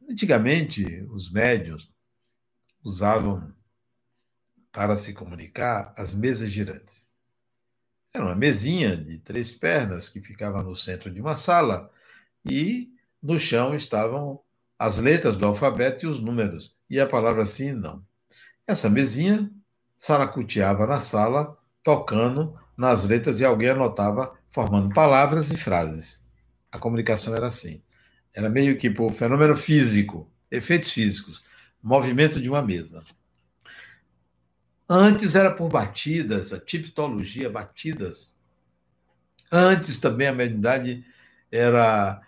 [0.09, 1.91] Antigamente, os médios
[2.83, 3.53] usavam
[4.71, 7.09] para se comunicar as mesas girantes.
[8.13, 11.91] Era uma mesinha de três pernas que ficava no centro de uma sala
[12.43, 14.39] e no chão estavam
[14.77, 18.03] as letras do alfabeto e os números, e a palavra sim não.
[18.65, 19.51] Essa mesinha
[19.97, 26.25] saracuteava na sala, tocando nas letras e alguém anotava, formando palavras e frases.
[26.71, 27.83] A comunicação era assim.
[28.33, 31.43] Era meio que por fenômeno físico, efeitos físicos,
[31.81, 33.03] movimento de uma mesa.
[34.87, 38.37] Antes era por batidas, a tipologia, batidas.
[39.51, 41.05] Antes também a mediunidade
[41.51, 42.21] era.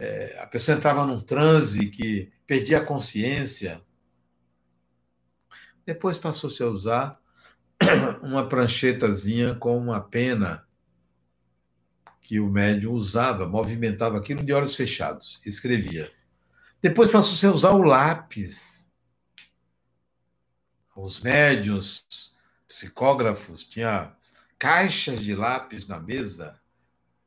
[0.00, 3.82] É, a pessoa entrava num transe que perdia a consciência.
[5.84, 7.20] Depois passou-se a usar
[8.22, 10.64] uma pranchetazinha com uma pena
[12.20, 16.12] que o médium usava, movimentava aquilo de olhos fechados, escrevia.
[16.80, 18.92] Depois passou a usar o lápis.
[20.94, 22.32] Os médios,
[22.68, 24.14] psicógrafos, tinha
[24.56, 26.60] caixas de lápis na mesa.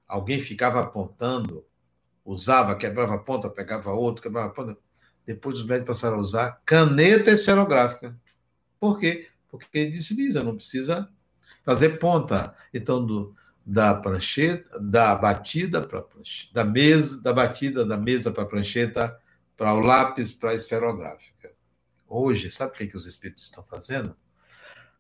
[0.08, 1.66] Alguém ficava apontando,
[2.24, 4.78] usava, quebrava a ponta, pegava outro, quebrava a ponta.
[5.26, 8.16] Depois os médicos passaram a usar caneta esferográfica.
[8.80, 9.32] Por quê?
[9.52, 11.10] porque desliza, não precisa
[11.64, 12.56] fazer ponta.
[12.74, 16.06] Então, do, da prancheta, da batida para
[16.54, 19.20] da mesa, da batida da mesa para prancheta,
[19.58, 21.52] para o lápis, para a esferográfica.
[22.08, 24.16] Hoje, sabe o que, que os espíritos estão fazendo?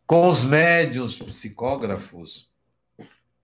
[0.05, 2.50] Com os médios psicógrafos,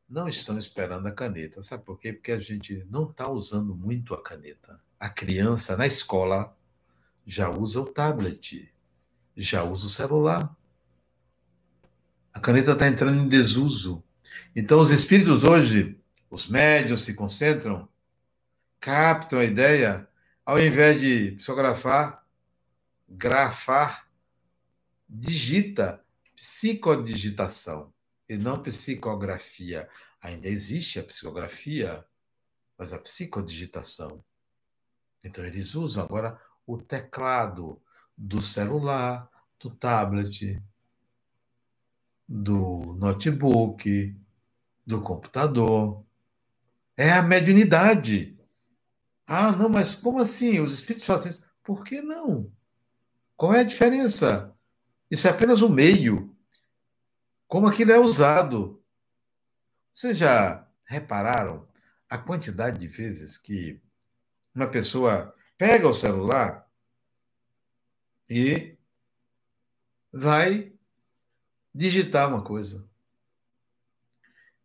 [0.09, 1.61] não estão esperando a caneta.
[1.61, 2.13] Sabe por quê?
[2.13, 4.79] Porque a gente não está usando muito a caneta.
[4.99, 6.55] A criança na escola
[7.25, 8.73] já usa o tablet,
[9.35, 10.55] já usa o celular.
[12.33, 14.03] A caneta está entrando em desuso.
[14.55, 17.87] Então, os espíritos hoje, os médios se concentram,
[18.79, 20.07] captam a ideia,
[20.45, 22.25] ao invés de psicografar,
[23.09, 24.07] grafar,
[25.09, 26.03] digita
[26.35, 27.91] psicodigitação
[28.27, 29.89] e não psicografia.
[30.21, 32.05] Ainda existe a psicografia,
[32.77, 34.23] mas a psicodigitação.
[35.23, 37.81] Então, eles usam agora o teclado
[38.17, 40.61] do celular, do tablet,
[42.27, 44.15] do notebook,
[44.85, 46.03] do computador.
[46.95, 48.37] É a mediunidade.
[49.25, 50.59] Ah, não, mas como assim?
[50.59, 51.47] Os espíritos fazem isso?
[51.63, 52.51] Por que não?
[53.35, 54.55] Qual é a diferença?
[55.11, 56.35] Isso é apenas um meio.
[57.47, 58.83] Como aquilo é usado.
[59.93, 61.67] Vocês já repararam
[62.09, 63.81] a quantidade de vezes que
[64.53, 66.69] uma pessoa pega o celular
[68.29, 68.77] e
[70.11, 70.73] vai
[71.73, 72.87] digitar uma coisa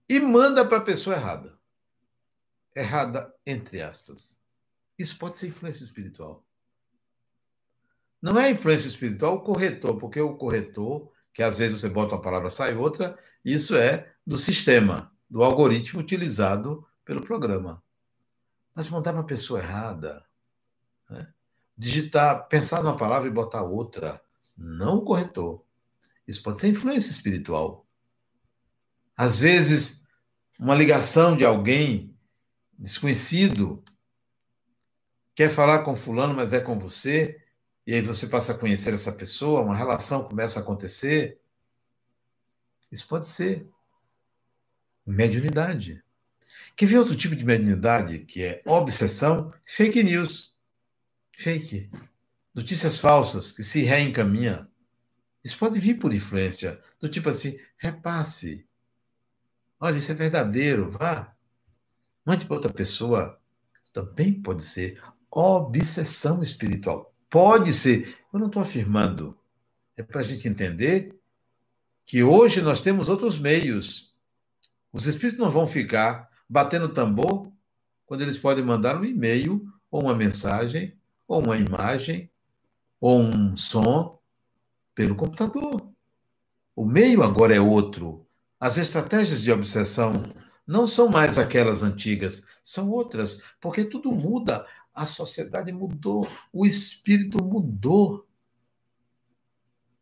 [0.09, 1.59] e manda para a pessoa errada.
[2.75, 4.40] Errada, entre aspas.
[4.99, 6.47] Isso pode ser influência espiritual.
[8.21, 12.23] Não é influência espiritual o corretor, porque o corretor, que às vezes você bota uma
[12.23, 17.83] palavra, sai outra, isso é do sistema, do algoritmo utilizado pelo programa.
[18.75, 20.25] Mas mandar para a pessoa errada,
[21.09, 21.33] né?
[21.77, 24.23] digitar, pensar numa palavra e botar outra,
[24.57, 25.64] não o corretor.
[26.27, 27.87] Isso pode ser influência espiritual.
[29.16, 30.07] Às vezes,
[30.59, 32.16] uma ligação de alguém
[32.79, 33.83] desconhecido
[35.35, 37.41] quer falar com fulano, mas é com você,
[37.87, 41.40] e aí você passa a conhecer essa pessoa, uma relação começa a acontecer.
[42.90, 43.68] Isso pode ser
[45.05, 46.03] mediunidade.
[46.77, 49.53] Quer ver outro tipo de mediunidade, que é obsessão?
[49.64, 50.55] Fake news.
[51.37, 51.90] Fake.
[52.55, 54.68] Notícias falsas que se reencaminha.
[55.42, 58.66] Isso pode vir por influência, do tipo assim, repasse.
[59.81, 61.35] Olha, isso é verdadeiro, vá.
[62.25, 63.40] Mande para outra pessoa.
[63.92, 67.12] Também pode ser obsessão espiritual.
[67.33, 68.14] Pode ser.
[68.31, 69.35] Eu não estou afirmando.
[69.97, 71.18] É para a gente entender
[72.05, 74.14] que hoje nós temos outros meios.
[74.92, 77.51] Os espíritos não vão ficar batendo tambor
[78.05, 80.95] quando eles podem mandar um e-mail, ou uma mensagem,
[81.27, 82.31] ou uma imagem,
[83.01, 84.21] ou um som
[84.95, 85.90] pelo computador.
[86.77, 88.27] O meio agora é outro.
[88.61, 90.23] As estratégias de obsessão
[90.66, 94.66] não são mais aquelas antigas, são outras, porque tudo muda.
[94.94, 98.26] A sociedade mudou, o espírito mudou.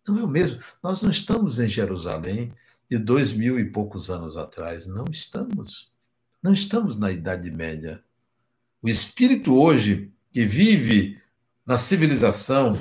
[0.07, 0.61] Não é o mesmo.
[0.83, 2.53] Nós não estamos em Jerusalém
[2.90, 4.87] de dois mil e poucos anos atrás.
[4.87, 5.92] Não estamos.
[6.42, 8.03] Não estamos na Idade Média.
[8.83, 11.20] O espírito hoje, que vive
[11.64, 12.76] na civilização,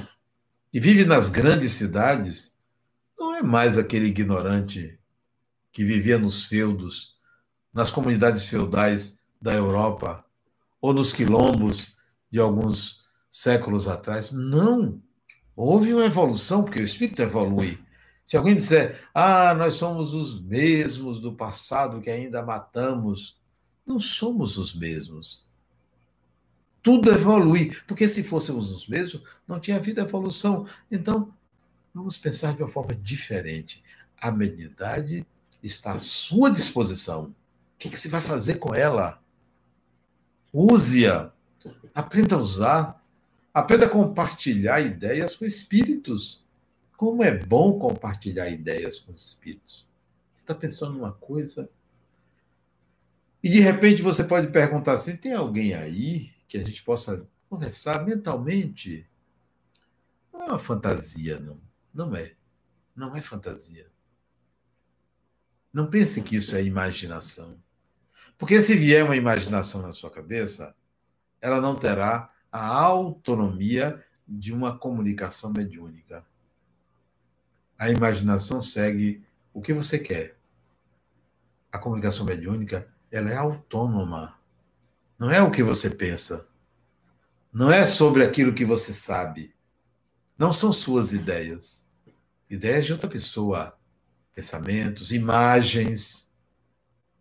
[0.72, 2.56] que vive nas grandes cidades,
[3.18, 4.98] não é mais aquele ignorante
[5.72, 7.18] que vivia nos feudos,
[7.74, 10.26] nas comunidades feudais da Europa,
[10.82, 11.99] ou nos quilombos
[12.32, 14.32] de alguns séculos atrás.
[14.32, 15.02] Não.
[15.56, 17.80] Houve uma evolução, porque o espírito evolui.
[18.24, 23.40] Se alguém disser, ah, nós somos os mesmos do passado que ainda matamos,
[23.86, 25.48] não somos os mesmos.
[26.82, 30.68] Tudo evolui, porque se fôssemos os mesmos, não tinha havido evolução.
[30.92, 31.34] Então,
[31.94, 33.84] vamos pensar de uma forma diferente.
[34.22, 35.26] A mediunidade
[35.62, 37.26] está à sua disposição.
[37.26, 37.36] O
[37.80, 39.22] que, que você vai fazer com ela?
[40.54, 41.32] Use-a.
[41.94, 43.04] Aprenda a usar.
[43.54, 46.46] Aprenda a compartilhar ideias com espíritos.
[46.96, 49.88] Como é bom compartilhar ideias com espíritos.
[50.34, 51.70] Você está pensando numa coisa,
[53.42, 58.06] e de repente você pode perguntar assim: tem alguém aí que a gente possa conversar
[58.06, 59.08] mentalmente?
[60.32, 61.60] Não é uma fantasia, não.
[61.94, 62.34] Não é.
[62.96, 63.88] Não é fantasia.
[65.72, 67.58] Não pense que isso é imaginação.
[68.38, 70.76] Porque se vier uma imaginação na sua cabeça,
[71.42, 76.26] ela não terá a autonomia de uma comunicação mediúnica.
[77.78, 79.24] A imaginação segue
[79.54, 80.38] o que você quer.
[81.72, 84.38] A comunicação mediúnica ela é autônoma.
[85.18, 86.48] Não é o que você pensa.
[87.52, 89.54] Não é sobre aquilo que você sabe.
[90.38, 91.90] Não são suas ideias.
[92.50, 93.78] Ideias de outra pessoa.
[94.34, 96.32] Pensamentos, imagens.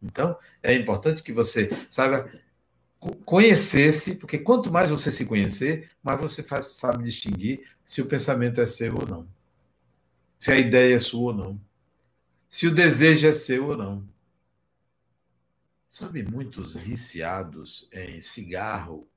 [0.03, 2.31] Então, é importante que você saiba
[2.99, 8.61] conhecer-se, porque quanto mais você se conhecer, mais você faz, sabe distinguir se o pensamento
[8.61, 9.29] é seu ou não.
[10.39, 11.61] Se a ideia é sua ou não.
[12.49, 14.09] Se o desejo é seu ou não.
[15.89, 19.09] Sabe, muitos viciados em cigarro,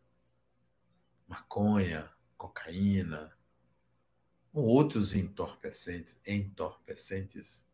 [1.28, 3.32] maconha, cocaína,
[4.54, 7.68] ou outros entorpecentes, entorpecentes,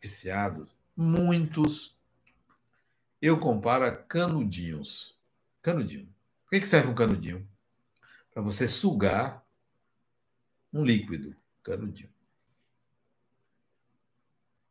[0.00, 1.96] viciados, muitos.
[3.20, 5.20] Eu comparo a canudinhos.
[5.62, 6.12] Canudinho.
[6.44, 7.48] Por que serve um canudinho?
[8.32, 9.42] Para você sugar
[10.72, 12.10] um líquido, canudinho.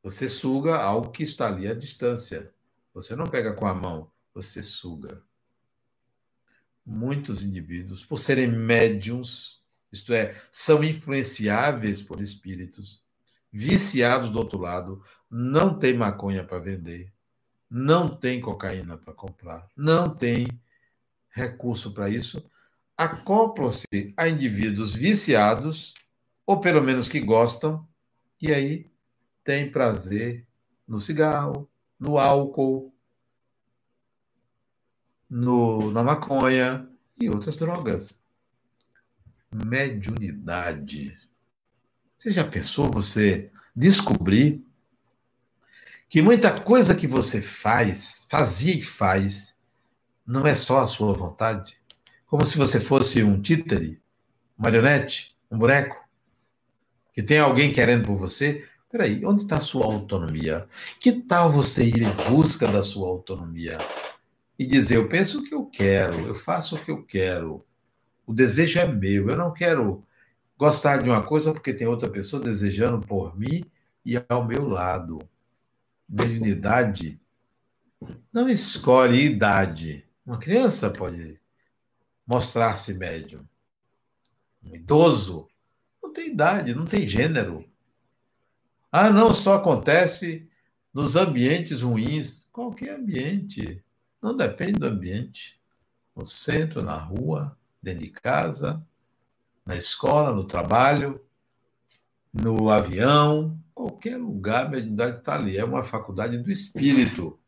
[0.03, 2.53] Você suga algo que está ali à distância.
[2.93, 5.23] Você não pega com a mão, você suga.
[6.85, 13.05] Muitos indivíduos, por serem médiums, isto é, são influenciáveis por espíritos,
[13.51, 17.13] viciados do outro lado, não tem maconha para vender,
[17.69, 20.47] não tem cocaína para comprar, não tem
[21.31, 22.43] recurso para isso,
[22.95, 25.93] acoplam-se a indivíduos viciados,
[26.45, 27.87] ou pelo menos que gostam,
[28.41, 28.91] e aí
[29.43, 30.45] tem prazer
[30.87, 31.69] no cigarro,
[31.99, 32.93] no álcool,
[35.29, 36.87] no, na maconha
[37.19, 38.21] e outras drogas.
[39.51, 41.17] Mediunidade.
[42.17, 44.65] Você já pensou você descobrir
[46.09, 49.50] que muita coisa que você faz, fazia e faz,
[50.31, 51.77] não é só a sua vontade?
[52.25, 54.01] Como se você fosse um títere,
[54.57, 56.01] marionete, um boneco,
[57.13, 60.67] que tem alguém querendo por você, Peraí, onde está a sua autonomia?
[60.99, 63.77] Que tal você ir em busca da sua autonomia?
[64.59, 67.65] E dizer, eu penso o que eu quero, eu faço o que eu quero.
[68.27, 70.03] O desejo é meu, eu não quero
[70.57, 73.63] gostar de uma coisa porque tem outra pessoa desejando por mim
[74.05, 75.19] e ao meu lado.
[76.07, 77.17] Mediunidade
[78.33, 80.05] não escolhe idade.
[80.25, 81.39] Uma criança pode
[82.25, 83.45] mostrar-se médium.
[84.63, 85.47] Um idoso
[86.01, 87.65] não tem idade, não tem gênero.
[88.91, 90.49] Ah, não, só acontece
[90.93, 92.45] nos ambientes ruins.
[92.51, 93.83] Qualquer ambiente.
[94.21, 95.59] Não depende do ambiente.
[96.15, 98.85] No centro, na rua, dentro de casa,
[99.65, 101.23] na escola, no trabalho,
[102.33, 105.57] no avião, qualquer lugar, a mediunidade está ali.
[105.57, 107.39] É uma faculdade do espírito.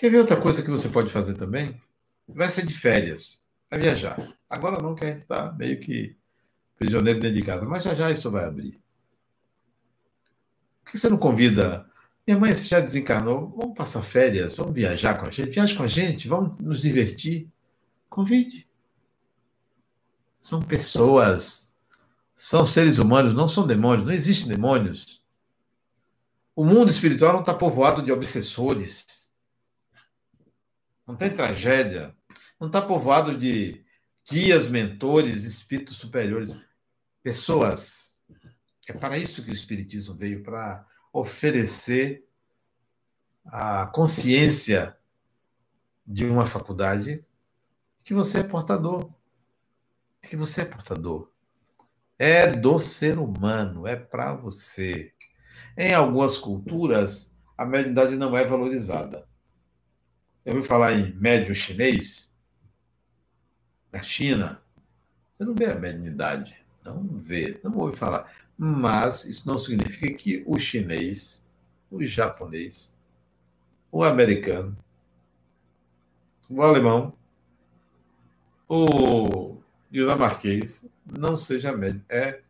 [0.00, 1.78] Quer ver outra coisa que você pode fazer também?
[2.26, 4.16] Vai ser de férias, vai viajar.
[4.48, 6.16] Agora não, que a gente está meio que
[6.78, 8.80] prisioneiro dentro de casa, mas já já isso vai abrir.
[10.82, 11.86] Por que você não convida?
[12.26, 15.86] Minha mãe já desencarnou, vamos passar férias, vamos viajar com a gente, viaje com a
[15.86, 17.46] gente, vamos nos divertir.
[18.08, 18.66] Convide.
[20.38, 21.74] São pessoas,
[22.34, 25.22] são seres humanos, não são demônios, não existem demônios.
[26.56, 29.29] O mundo espiritual não está povoado de obsessores.
[31.10, 32.14] Não tem tragédia.
[32.60, 33.84] Não está povoado de
[34.30, 36.56] guias, mentores, espíritos superiores.
[37.20, 38.22] Pessoas
[38.88, 42.24] é para isso que o Espiritismo veio para oferecer
[43.44, 44.96] a consciência
[46.06, 47.24] de uma faculdade
[48.04, 49.12] que você é portador.
[50.22, 51.32] Que você é portador.
[52.16, 55.12] É do ser humano, é para você.
[55.76, 59.28] Em algumas culturas, a mediunidade não é valorizada.
[60.50, 62.36] Eu ouvi falar em médium chinês,
[63.92, 64.60] na China.
[65.32, 66.56] Você não vê a mediunidade.
[66.84, 68.30] Não vê, não ouve falar
[68.62, 71.46] mas isso não significa que o chinês,
[71.90, 72.94] o japonês,
[73.90, 74.76] o americano,
[76.46, 77.14] o alemão,
[78.68, 79.56] o
[79.90, 82.04] dinamarquês não seja médio.
[82.06, 82.42] É,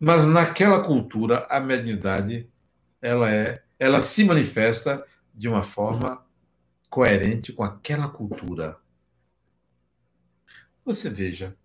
[0.00, 2.48] mas naquela cultura a mediunidade
[3.02, 6.21] ela é, ela se manifesta de uma forma
[6.92, 8.76] coerente com aquela cultura.
[10.84, 11.56] Você veja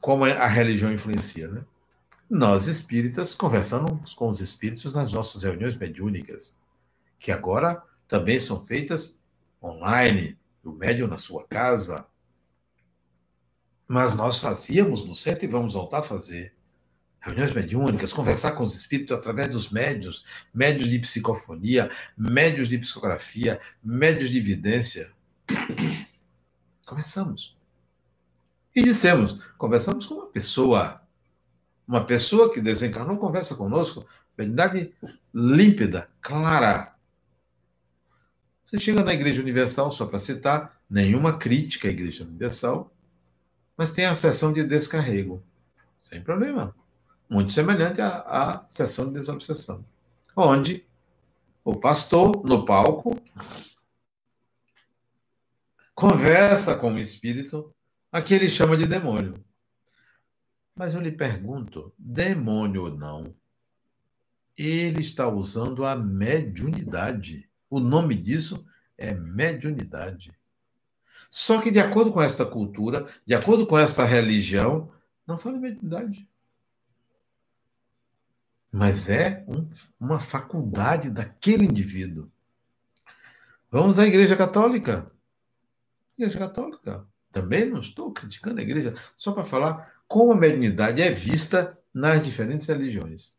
[0.00, 1.64] como a religião influencia, né?
[2.30, 6.56] nós espíritas conversamos com os espíritos nas nossas reuniões mediúnicas,
[7.18, 9.20] que agora também são feitas
[9.60, 12.06] online, o médium na sua casa.
[13.88, 16.54] Mas nós fazíamos no centro e vamos voltar a fazer
[17.20, 23.60] reuniões mediúnicas, conversar com os espíritos através dos médios, médios de psicofonia, médios de psicografia,
[23.82, 25.10] médios de evidência.
[26.86, 27.56] Conversamos.
[28.74, 31.02] E dissemos, conversamos com uma pessoa
[31.88, 34.06] uma pessoa que desencarnou conversa conosco,
[34.36, 34.92] verdade
[35.32, 36.94] límpida, clara.
[38.62, 42.92] Você chega na Igreja Universal, só para citar, nenhuma crítica à Igreja Universal,
[43.74, 45.42] mas tem a sessão de descarrego,
[45.98, 46.76] sem problema.
[47.28, 49.84] Muito semelhante à, à sessão de desobsessão,
[50.34, 50.86] onde
[51.64, 53.20] o pastor, no palco,
[55.94, 57.74] conversa com o espírito,
[58.10, 59.44] a que ele chama de demônio.
[60.74, 63.34] Mas eu lhe pergunto, demônio ou não,
[64.56, 67.50] ele está usando a mediunidade.
[67.68, 68.64] O nome disso
[68.96, 70.32] é mediunidade.
[71.30, 74.90] Só que, de acordo com esta cultura, de acordo com esta religião,
[75.26, 76.26] não fala mediunidade.
[78.72, 79.66] Mas é um,
[79.98, 82.30] uma faculdade daquele indivíduo.
[83.70, 85.10] Vamos à Igreja Católica.
[86.16, 87.06] Igreja Católica.
[87.30, 92.22] Também não estou criticando a igreja, só para falar como a mediunidade é vista nas
[92.22, 93.36] diferentes religiões.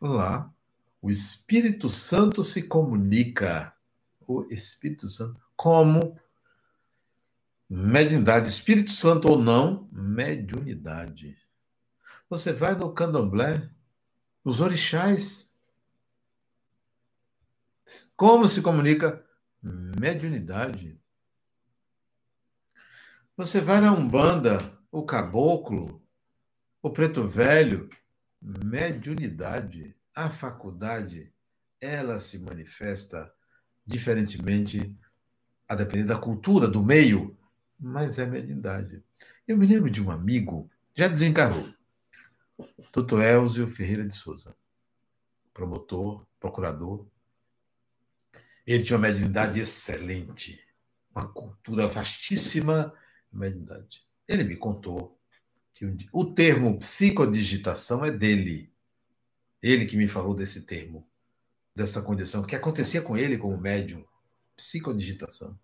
[0.00, 0.52] Lá,
[1.00, 3.74] O Espírito Santo se comunica.
[4.26, 6.18] O Espírito Santo como
[7.68, 8.48] mediunidade.
[8.48, 11.36] Espírito Santo ou não, mediunidade.
[12.28, 13.68] Você vai no candomblé,
[14.44, 15.56] os orixás.
[18.16, 19.24] Como se comunica?
[19.62, 21.00] Mediunidade.
[23.36, 26.00] Você vai na Umbanda, o caboclo,
[26.82, 27.88] o preto velho,
[28.40, 29.96] mediunidade.
[30.14, 31.32] A faculdade,
[31.80, 33.32] ela se manifesta
[33.84, 34.96] diferentemente
[35.68, 37.36] a depender da cultura, do meio,
[37.80, 39.02] mas é mediunidade.
[39.48, 41.73] Eu me lembro de um amigo, já desencarnou,
[42.92, 43.20] Dr.
[43.20, 44.56] Elzio Ferreira de Souza,
[45.52, 47.06] promotor, procurador.
[48.66, 50.64] Ele tinha uma mediunidade excelente,
[51.14, 52.94] uma cultura vastíssima
[53.32, 54.06] mediunidade.
[54.26, 55.18] Ele me contou
[55.74, 58.72] que o termo psicodigitação é dele.
[59.60, 61.06] Ele que me falou desse termo,
[61.74, 64.04] dessa condição, que acontecia com ele como médium,
[64.56, 65.58] psicodigitação.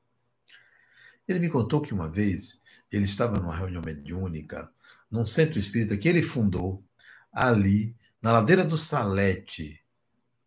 [1.30, 2.60] Ele me contou que uma vez
[2.90, 4.68] ele estava numa reunião mediúnica
[5.08, 6.84] num centro espírita que ele fundou
[7.32, 9.80] ali na ladeira do Salete,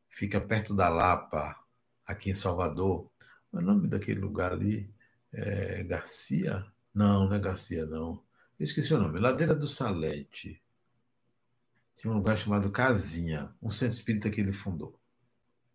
[0.09, 1.57] fica perto da Lapa,
[2.05, 3.09] aqui em Salvador.
[3.51, 4.93] O nome daquele lugar ali
[5.31, 6.65] é Garcia?
[6.93, 8.21] Não, não é Garcia, não.
[8.59, 9.19] Esqueci o nome.
[9.19, 10.61] Ladeira do Salete.
[11.95, 14.99] Tinha um lugar chamado Casinha, um centro espírita que ele fundou.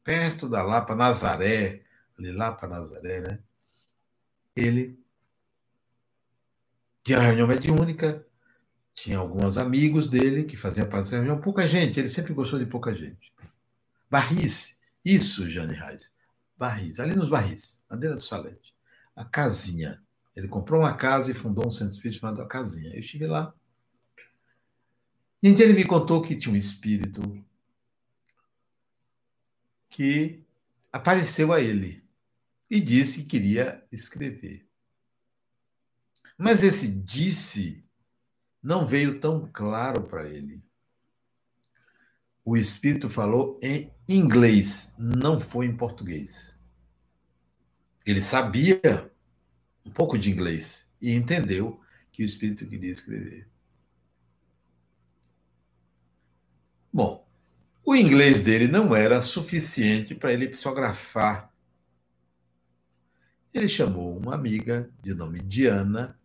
[0.04, 1.82] Perto da Lapa, Nazaré,
[2.18, 3.38] ali Lapa, Nazaré, né?
[4.59, 4.98] Ele
[7.04, 8.26] tinha uma reunião mediúnica,
[8.92, 12.66] tinha alguns amigos dele que faziam parte dessa reunião, pouca gente, ele sempre gostou de
[12.66, 13.32] pouca gente.
[14.11, 16.12] Barris, isso, Jane Reis.
[16.56, 18.74] Barris, ali nos Barris, Ladeira do Salete.
[19.14, 20.02] A casinha.
[20.34, 22.92] Ele comprou uma casa e fundou um centro espírita chamado A Casinha.
[22.94, 23.52] Eu estive lá.
[25.42, 27.20] E então ele me contou que tinha um espírito
[29.88, 30.44] que
[30.92, 32.04] apareceu a ele
[32.71, 34.66] e disse que queria escrever.
[36.37, 37.85] Mas esse disse
[38.62, 40.62] não veio tão claro para ele.
[42.45, 46.59] O Espírito falou em inglês, não foi em português.
[48.07, 49.12] Ele sabia
[49.85, 53.49] um pouco de inglês e entendeu que o Espírito queria escrever.
[56.93, 57.29] Bom,
[57.85, 61.53] o inglês dele não era suficiente para ele psicografar.
[63.53, 66.18] Ele chamou uma amiga de nome Diana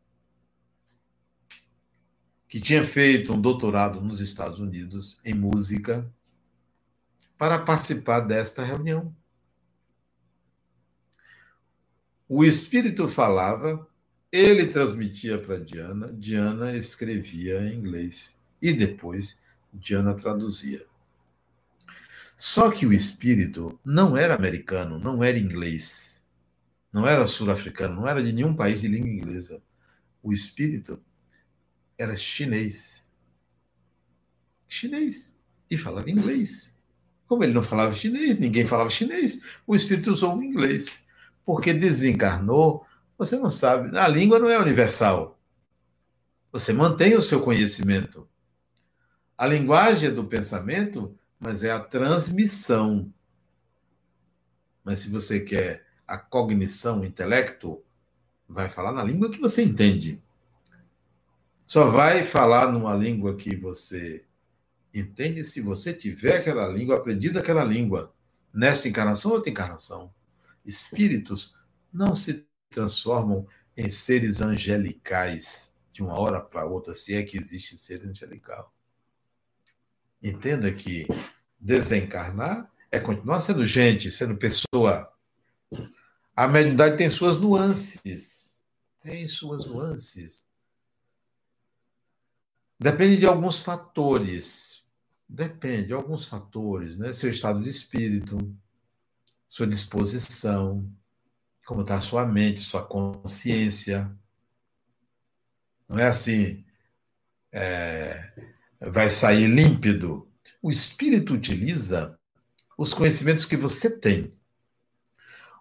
[2.53, 6.07] que tinha feito um doutorado nos Estados Unidos em música,
[7.35, 9.11] para participar desta reunião.
[12.29, 13.89] O espírito falava,
[14.31, 19.41] ele transmitia para Diana, Diana escrevia em inglês e depois
[19.73, 20.85] Diana traduzia.
[22.37, 26.12] Só que o espírito não era americano, não era inglês,
[26.93, 29.59] não era sul-africano, não era de nenhum país de língua inglesa.
[30.21, 31.01] O espírito
[31.97, 33.09] era chinês.
[34.67, 35.39] Chinês.
[35.69, 36.77] E falava inglês.
[37.25, 41.03] Como ele não falava chinês, ninguém falava chinês, o espírito usou o inglês.
[41.43, 42.85] Porque desencarnou,
[43.17, 43.97] você não sabe.
[43.97, 45.39] A língua não é universal.
[46.51, 48.29] Você mantém o seu conhecimento.
[49.35, 53.11] A linguagem é do pensamento, mas é a transmissão.
[54.83, 55.83] Mas se você quer
[56.13, 57.83] a cognição, o intelecto,
[58.47, 60.21] vai falar na língua que você entende.
[61.65, 64.23] Só vai falar numa língua que você
[64.93, 68.13] entende se você tiver aquela língua, aprendido aquela língua,
[68.53, 70.13] nesta encarnação ou outra encarnação.
[70.63, 71.55] Espíritos
[71.91, 77.75] não se transformam em seres angelicais de uma hora para outra, se é que existe
[77.75, 78.71] ser angelical.
[80.21, 81.07] Entenda que
[81.59, 85.11] desencarnar é continuar sendo gente, sendo pessoa.
[86.35, 88.63] A mediunidade tem suas nuances.
[88.99, 90.47] Tem suas nuances.
[92.79, 94.83] Depende de alguns fatores.
[95.29, 97.13] Depende de alguns fatores, né?
[97.13, 98.55] Seu estado de espírito,
[99.47, 100.91] sua disposição,
[101.65, 104.11] como está sua mente, sua consciência.
[105.87, 106.63] Não é assim,
[107.51, 108.31] é,
[108.79, 110.27] vai sair límpido.
[110.61, 112.19] O espírito utiliza
[112.77, 114.33] os conhecimentos que você tem.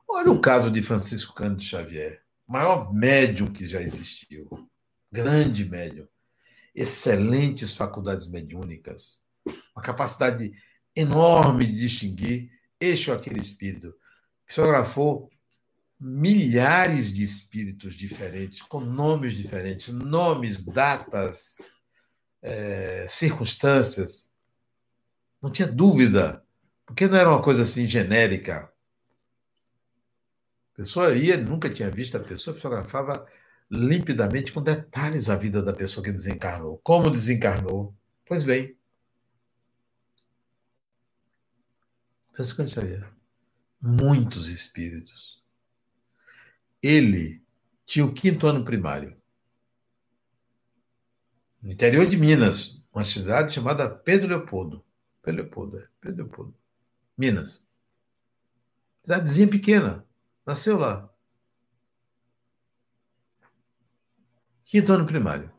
[0.09, 4.49] Olha o caso de Francisco Cândido Xavier, maior médium que já existiu,
[5.11, 6.07] grande médium
[6.75, 9.21] excelentes faculdades mediúnicas,
[9.75, 10.53] uma capacidade
[10.97, 12.51] enorme de distinguir
[12.81, 13.95] este ou aquele espírito.
[14.47, 15.31] Psicografou
[15.99, 21.73] milhares de espíritos diferentes, com nomes diferentes, nomes, datas,
[22.41, 24.31] é, circunstâncias.
[25.41, 26.45] Não tinha dúvida,
[26.87, 28.72] Porque não era uma coisa assim genérica.
[30.73, 33.27] A pessoa ia, nunca tinha visto a pessoa, fotografava
[33.71, 36.79] limpidamente, com detalhes, a vida da pessoa que desencarnou.
[36.85, 37.95] Como desencarnou.
[38.27, 38.77] Pois bem.
[42.33, 43.13] Francisco Xavier.
[43.81, 45.43] Muitos espíritos.
[46.83, 47.43] Ele
[47.85, 49.17] tinha o quinto ano primário.
[51.63, 54.85] No interior de Minas, uma cidade chamada Pedro Leopoldo.
[55.23, 55.89] Pedro Leopoldo, é.
[56.01, 56.55] Pedro Leopoldo.
[57.17, 57.65] Minas.
[59.03, 60.07] Cidadezinha pequena.
[60.45, 61.09] Nasceu lá.
[64.65, 65.53] Quinto ano primário.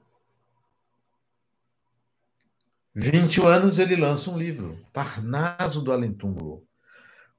[2.96, 6.68] 21 anos ele lança um livro, Parnaso do Alentúmulo,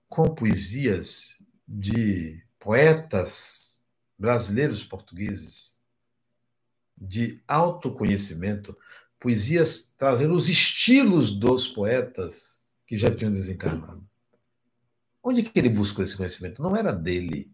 [0.09, 3.85] com poesias de poetas
[4.19, 5.79] brasileiros portugueses
[6.97, 8.77] de autoconhecimento,
[9.21, 14.09] poesias trazendo os estilos dos poetas que já tinham desencarnado.
[15.27, 16.63] Onde que ele buscou esse conhecimento?
[16.63, 17.51] Não era dele.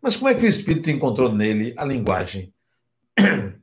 [0.00, 2.54] Mas como é que o espírito encontrou nele a linguagem?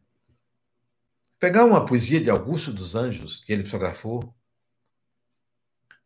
[1.40, 4.32] Pegar uma poesia de Augusto dos Anjos, que ele psicografou,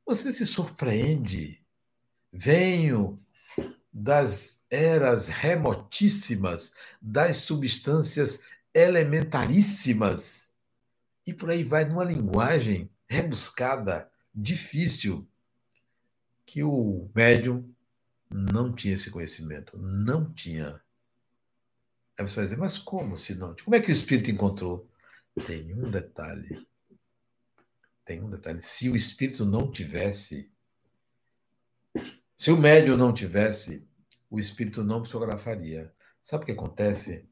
[0.06, 1.62] você se surpreende.
[2.32, 3.22] Venho
[3.92, 10.54] das eras remotíssimas, das substâncias elementaríssimas.
[11.28, 15.28] E por aí vai numa linguagem rebuscada, difícil,
[16.56, 17.70] que o médium
[18.32, 20.82] não tinha esse conhecimento, não tinha.
[22.18, 23.54] Aí você vai dizer, mas como se não?
[23.62, 24.90] Como é que o espírito encontrou?
[25.46, 26.66] Tem um detalhe.
[28.06, 28.62] Tem um detalhe.
[28.62, 30.50] Se o espírito não tivesse,
[32.38, 33.86] se o médium não tivesse,
[34.30, 35.94] o espírito não psicografaria.
[36.24, 37.28] Sabe o que acontece?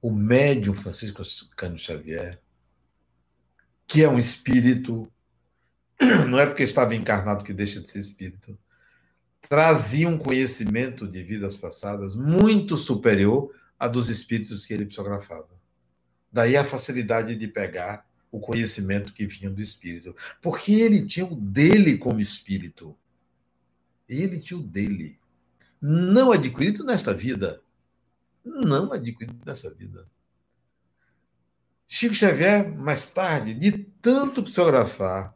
[0.00, 1.22] O médium Francisco
[1.54, 2.42] Cândido Xavier,
[3.86, 5.06] que é um espírito
[6.28, 8.58] não é porque estava encarnado que deixa de ser espírito,
[9.48, 15.48] trazia um conhecimento de vidas passadas muito superior a dos espíritos que ele psicografava.
[16.32, 21.34] Daí a facilidade de pegar o conhecimento que vinha do espírito, porque ele tinha o
[21.34, 22.96] dele como espírito.
[24.08, 25.18] Ele tinha o dele,
[25.80, 27.60] não adquirido nesta vida,
[28.44, 30.06] não adquirido nessa vida.
[31.88, 35.34] Chico Xavier, mais tarde, de tanto psicografar,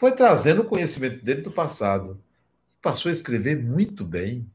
[0.00, 2.18] foi trazendo o conhecimento dele do passado.
[2.80, 4.50] Passou a escrever muito bem.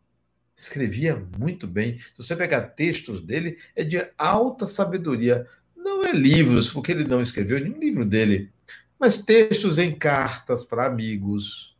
[0.57, 1.99] Escrevia muito bem.
[1.99, 5.47] Se você pegar textos dele, é de alta sabedoria.
[5.77, 8.51] Não é livros, porque ele não escreveu nenhum livro dele,
[8.99, 11.77] mas textos em cartas para amigos,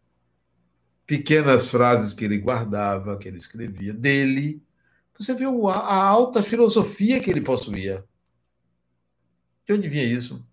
[1.08, 4.62] pequenas frases que ele guardava, que ele escrevia dele.
[5.18, 8.06] Você vê a alta filosofia que ele possuía.
[9.66, 10.46] De onde vinha isso?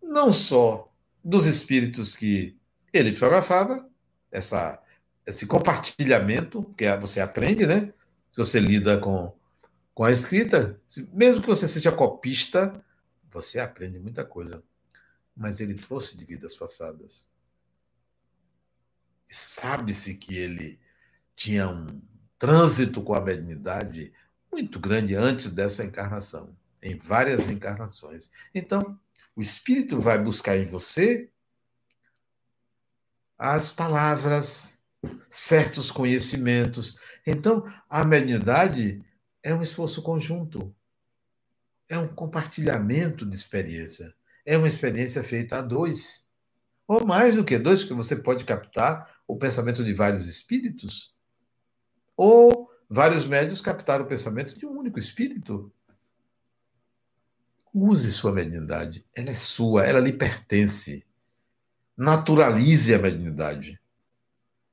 [0.00, 0.88] Não só
[1.24, 2.59] dos espíritos que
[2.92, 3.88] ele psicografava
[4.30, 4.82] essa,
[5.26, 7.92] esse compartilhamento, que é, você aprende, né?
[8.30, 9.34] Se você lida com,
[9.94, 10.80] com a escrita,
[11.12, 12.84] mesmo que você seja copista,
[13.30, 14.62] você aprende muita coisa.
[15.36, 17.28] Mas ele trouxe de vidas passadas.
[19.28, 20.80] E sabe-se que ele
[21.36, 22.02] tinha um
[22.38, 24.12] trânsito com a mediunidade
[24.52, 28.30] muito grande antes dessa encarnação, em várias encarnações.
[28.54, 28.98] Então,
[29.36, 31.30] o espírito vai buscar em você
[33.40, 34.82] as palavras,
[35.30, 36.98] certos conhecimentos.
[37.26, 39.02] Então, a mediunidade
[39.42, 40.74] é um esforço conjunto,
[41.88, 44.14] é um compartilhamento de experiência,
[44.44, 46.28] é uma experiência feita a dois,
[46.86, 51.14] ou mais do que dois, porque você pode captar o pensamento de vários espíritos,
[52.14, 55.72] ou vários médios captar o pensamento de um único espírito.
[57.72, 61.06] Use sua mediunidade, ela é sua, ela lhe pertence
[62.00, 63.78] naturalize a mediunidade.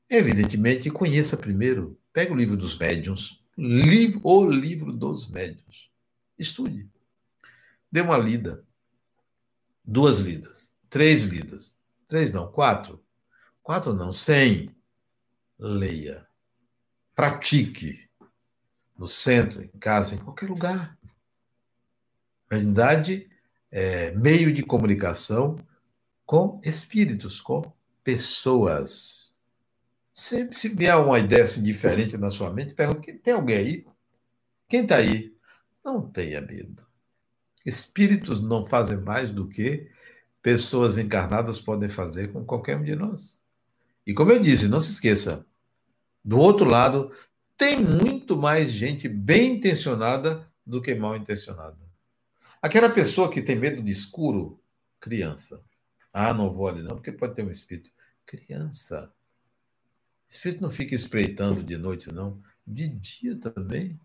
[0.10, 2.00] Evidentemente, conheça primeiro.
[2.14, 5.92] Pega o livro dos médiuns, livro, o livro dos médiuns.
[6.40, 6.90] Estude.
[7.92, 8.64] Dê uma lida.
[9.84, 10.72] Duas lidas.
[10.90, 11.78] Três lidas.
[12.08, 13.04] Três não, quatro.
[13.62, 14.74] Quatro não, cem.
[15.60, 16.26] Leia.
[17.14, 18.08] Pratique.
[18.98, 20.98] No centro, em casa, em qualquer lugar.
[22.50, 23.30] Mediunidade
[23.70, 25.60] é meio de comunicação
[26.28, 27.64] com espíritos, com
[28.04, 29.32] pessoas.
[30.12, 33.88] Sempre se vier uma ideia assim, diferente na sua mente, pergunta: tem alguém aí?
[34.68, 35.34] Quem está aí?
[35.84, 36.86] Não tenha medo.
[37.66, 39.90] Espíritos não fazem mais do que
[40.42, 43.42] pessoas encarnadas podem fazer com qualquer um de nós.
[44.06, 45.46] E como eu disse, não se esqueça,
[46.24, 47.12] do outro lado,
[47.58, 51.78] tem muito mais gente bem intencionada do que mal intencionada.
[52.62, 54.62] Aquela pessoa que tem medo de escuro,
[55.00, 55.67] criança
[56.20, 57.92] Ah, não vou ali não, porque pode ter um espírito.
[58.26, 59.14] Criança.
[60.28, 62.42] Espírito não fica espreitando de noite, não.
[62.66, 64.00] De dia também.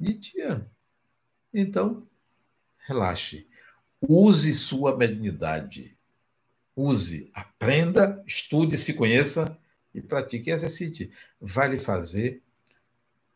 [0.00, 0.68] De dia.
[1.54, 2.08] Então,
[2.78, 3.48] relaxe.
[4.00, 5.96] Use sua mediunidade.
[6.74, 9.56] Use, aprenda, estude, se conheça
[9.94, 11.12] e pratique e exercite.
[11.40, 12.42] Vai lhe fazer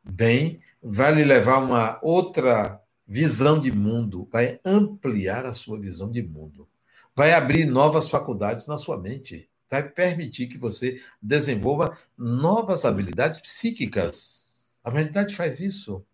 [0.02, 6.20] bem, vai lhe levar uma outra visão de mundo, vai ampliar a sua visão de
[6.20, 6.68] mundo,
[7.16, 14.78] vai abrir novas faculdades na sua mente, vai permitir que você desenvolva novas habilidades psíquicas.
[14.84, 16.04] A mediunidade faz isso.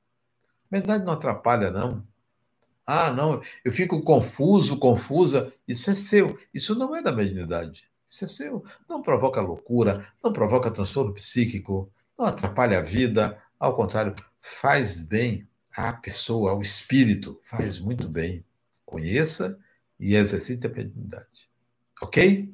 [0.70, 2.06] A mediunidade não atrapalha, não.
[2.86, 5.52] Ah, não, eu fico confuso, confusa.
[5.66, 6.38] Isso é seu.
[6.54, 7.90] Isso não é da mediunidade.
[8.08, 8.64] Isso é seu.
[8.88, 13.38] Não provoca loucura, não provoca transtorno psíquico, não atrapalha a vida.
[13.58, 17.38] Ao contrário, faz bem à pessoa, ao espírito.
[17.42, 18.44] Faz muito bem.
[18.84, 19.58] Conheça
[20.02, 21.48] e exercite a mediunidade.
[22.02, 22.52] Ok?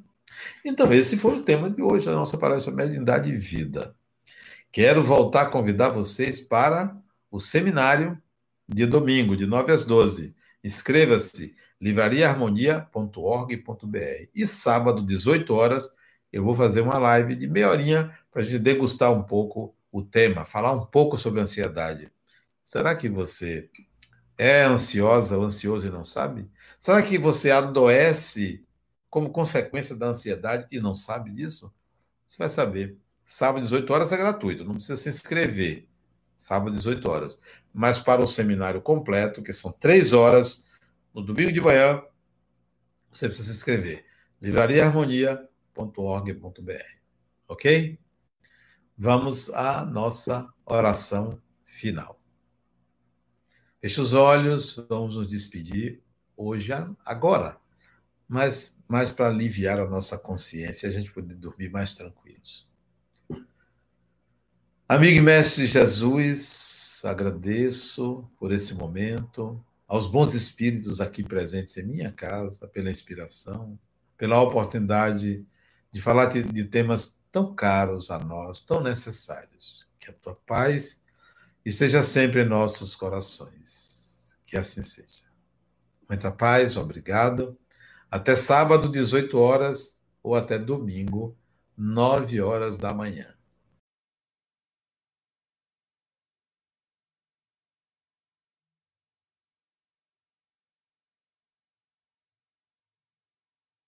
[0.63, 3.95] Então, esse foi o tema de hoje da nossa palestra Mediunidade e Vida.
[4.71, 6.95] Quero voltar a convidar vocês para
[7.31, 8.21] o seminário
[8.67, 10.35] de domingo, de 9 às 12.
[10.63, 14.27] Inscreva-se, livrariaharmonia.org.br.
[14.35, 15.91] E sábado, 18 horas,
[16.31, 20.03] eu vou fazer uma live de meia horinha para a gente degustar um pouco o
[20.03, 22.11] tema, falar um pouco sobre ansiedade.
[22.63, 23.67] Será que você
[24.39, 26.49] é ansiosa ou ansioso e não sabe?
[26.79, 28.65] Será que você adoece
[29.09, 31.73] como consequência da ansiedade e não sabe disso?
[32.25, 32.97] Você vai saber.
[33.25, 35.89] Sábado, 18 horas é gratuito, não precisa se inscrever.
[36.37, 37.37] Sábado, 18 horas.
[37.73, 40.63] Mas para o seminário completo, que são três horas,
[41.13, 42.01] no domingo de manhã,
[43.11, 44.05] você precisa se inscrever.
[44.41, 46.97] livrariaharmonia.org.br.
[47.45, 47.99] Ok?
[48.97, 52.18] Vamos à nossa oração final.
[53.81, 56.01] Feche os olhos, vamos nos despedir
[56.35, 56.71] hoje,
[57.05, 57.57] agora,
[58.27, 62.69] mas mais para aliviar a nossa consciência e a gente poder dormir mais tranquilos.
[64.87, 72.11] Amigo e mestre Jesus, agradeço por esse momento, aos bons espíritos aqui presentes em minha
[72.11, 73.79] casa, pela inspiração,
[74.17, 75.45] pela oportunidade
[75.91, 79.87] de falar de, temas tão caros a nós, tão necessários.
[79.99, 80.98] Que a tua paz
[81.69, 84.37] esteja sempre em nossos corações.
[84.45, 85.29] Que assim seja.
[86.07, 87.57] Muita paz, obrigado.
[88.09, 91.37] Até sábado, 18 horas, ou até domingo,
[91.77, 93.33] 9 horas da manhã.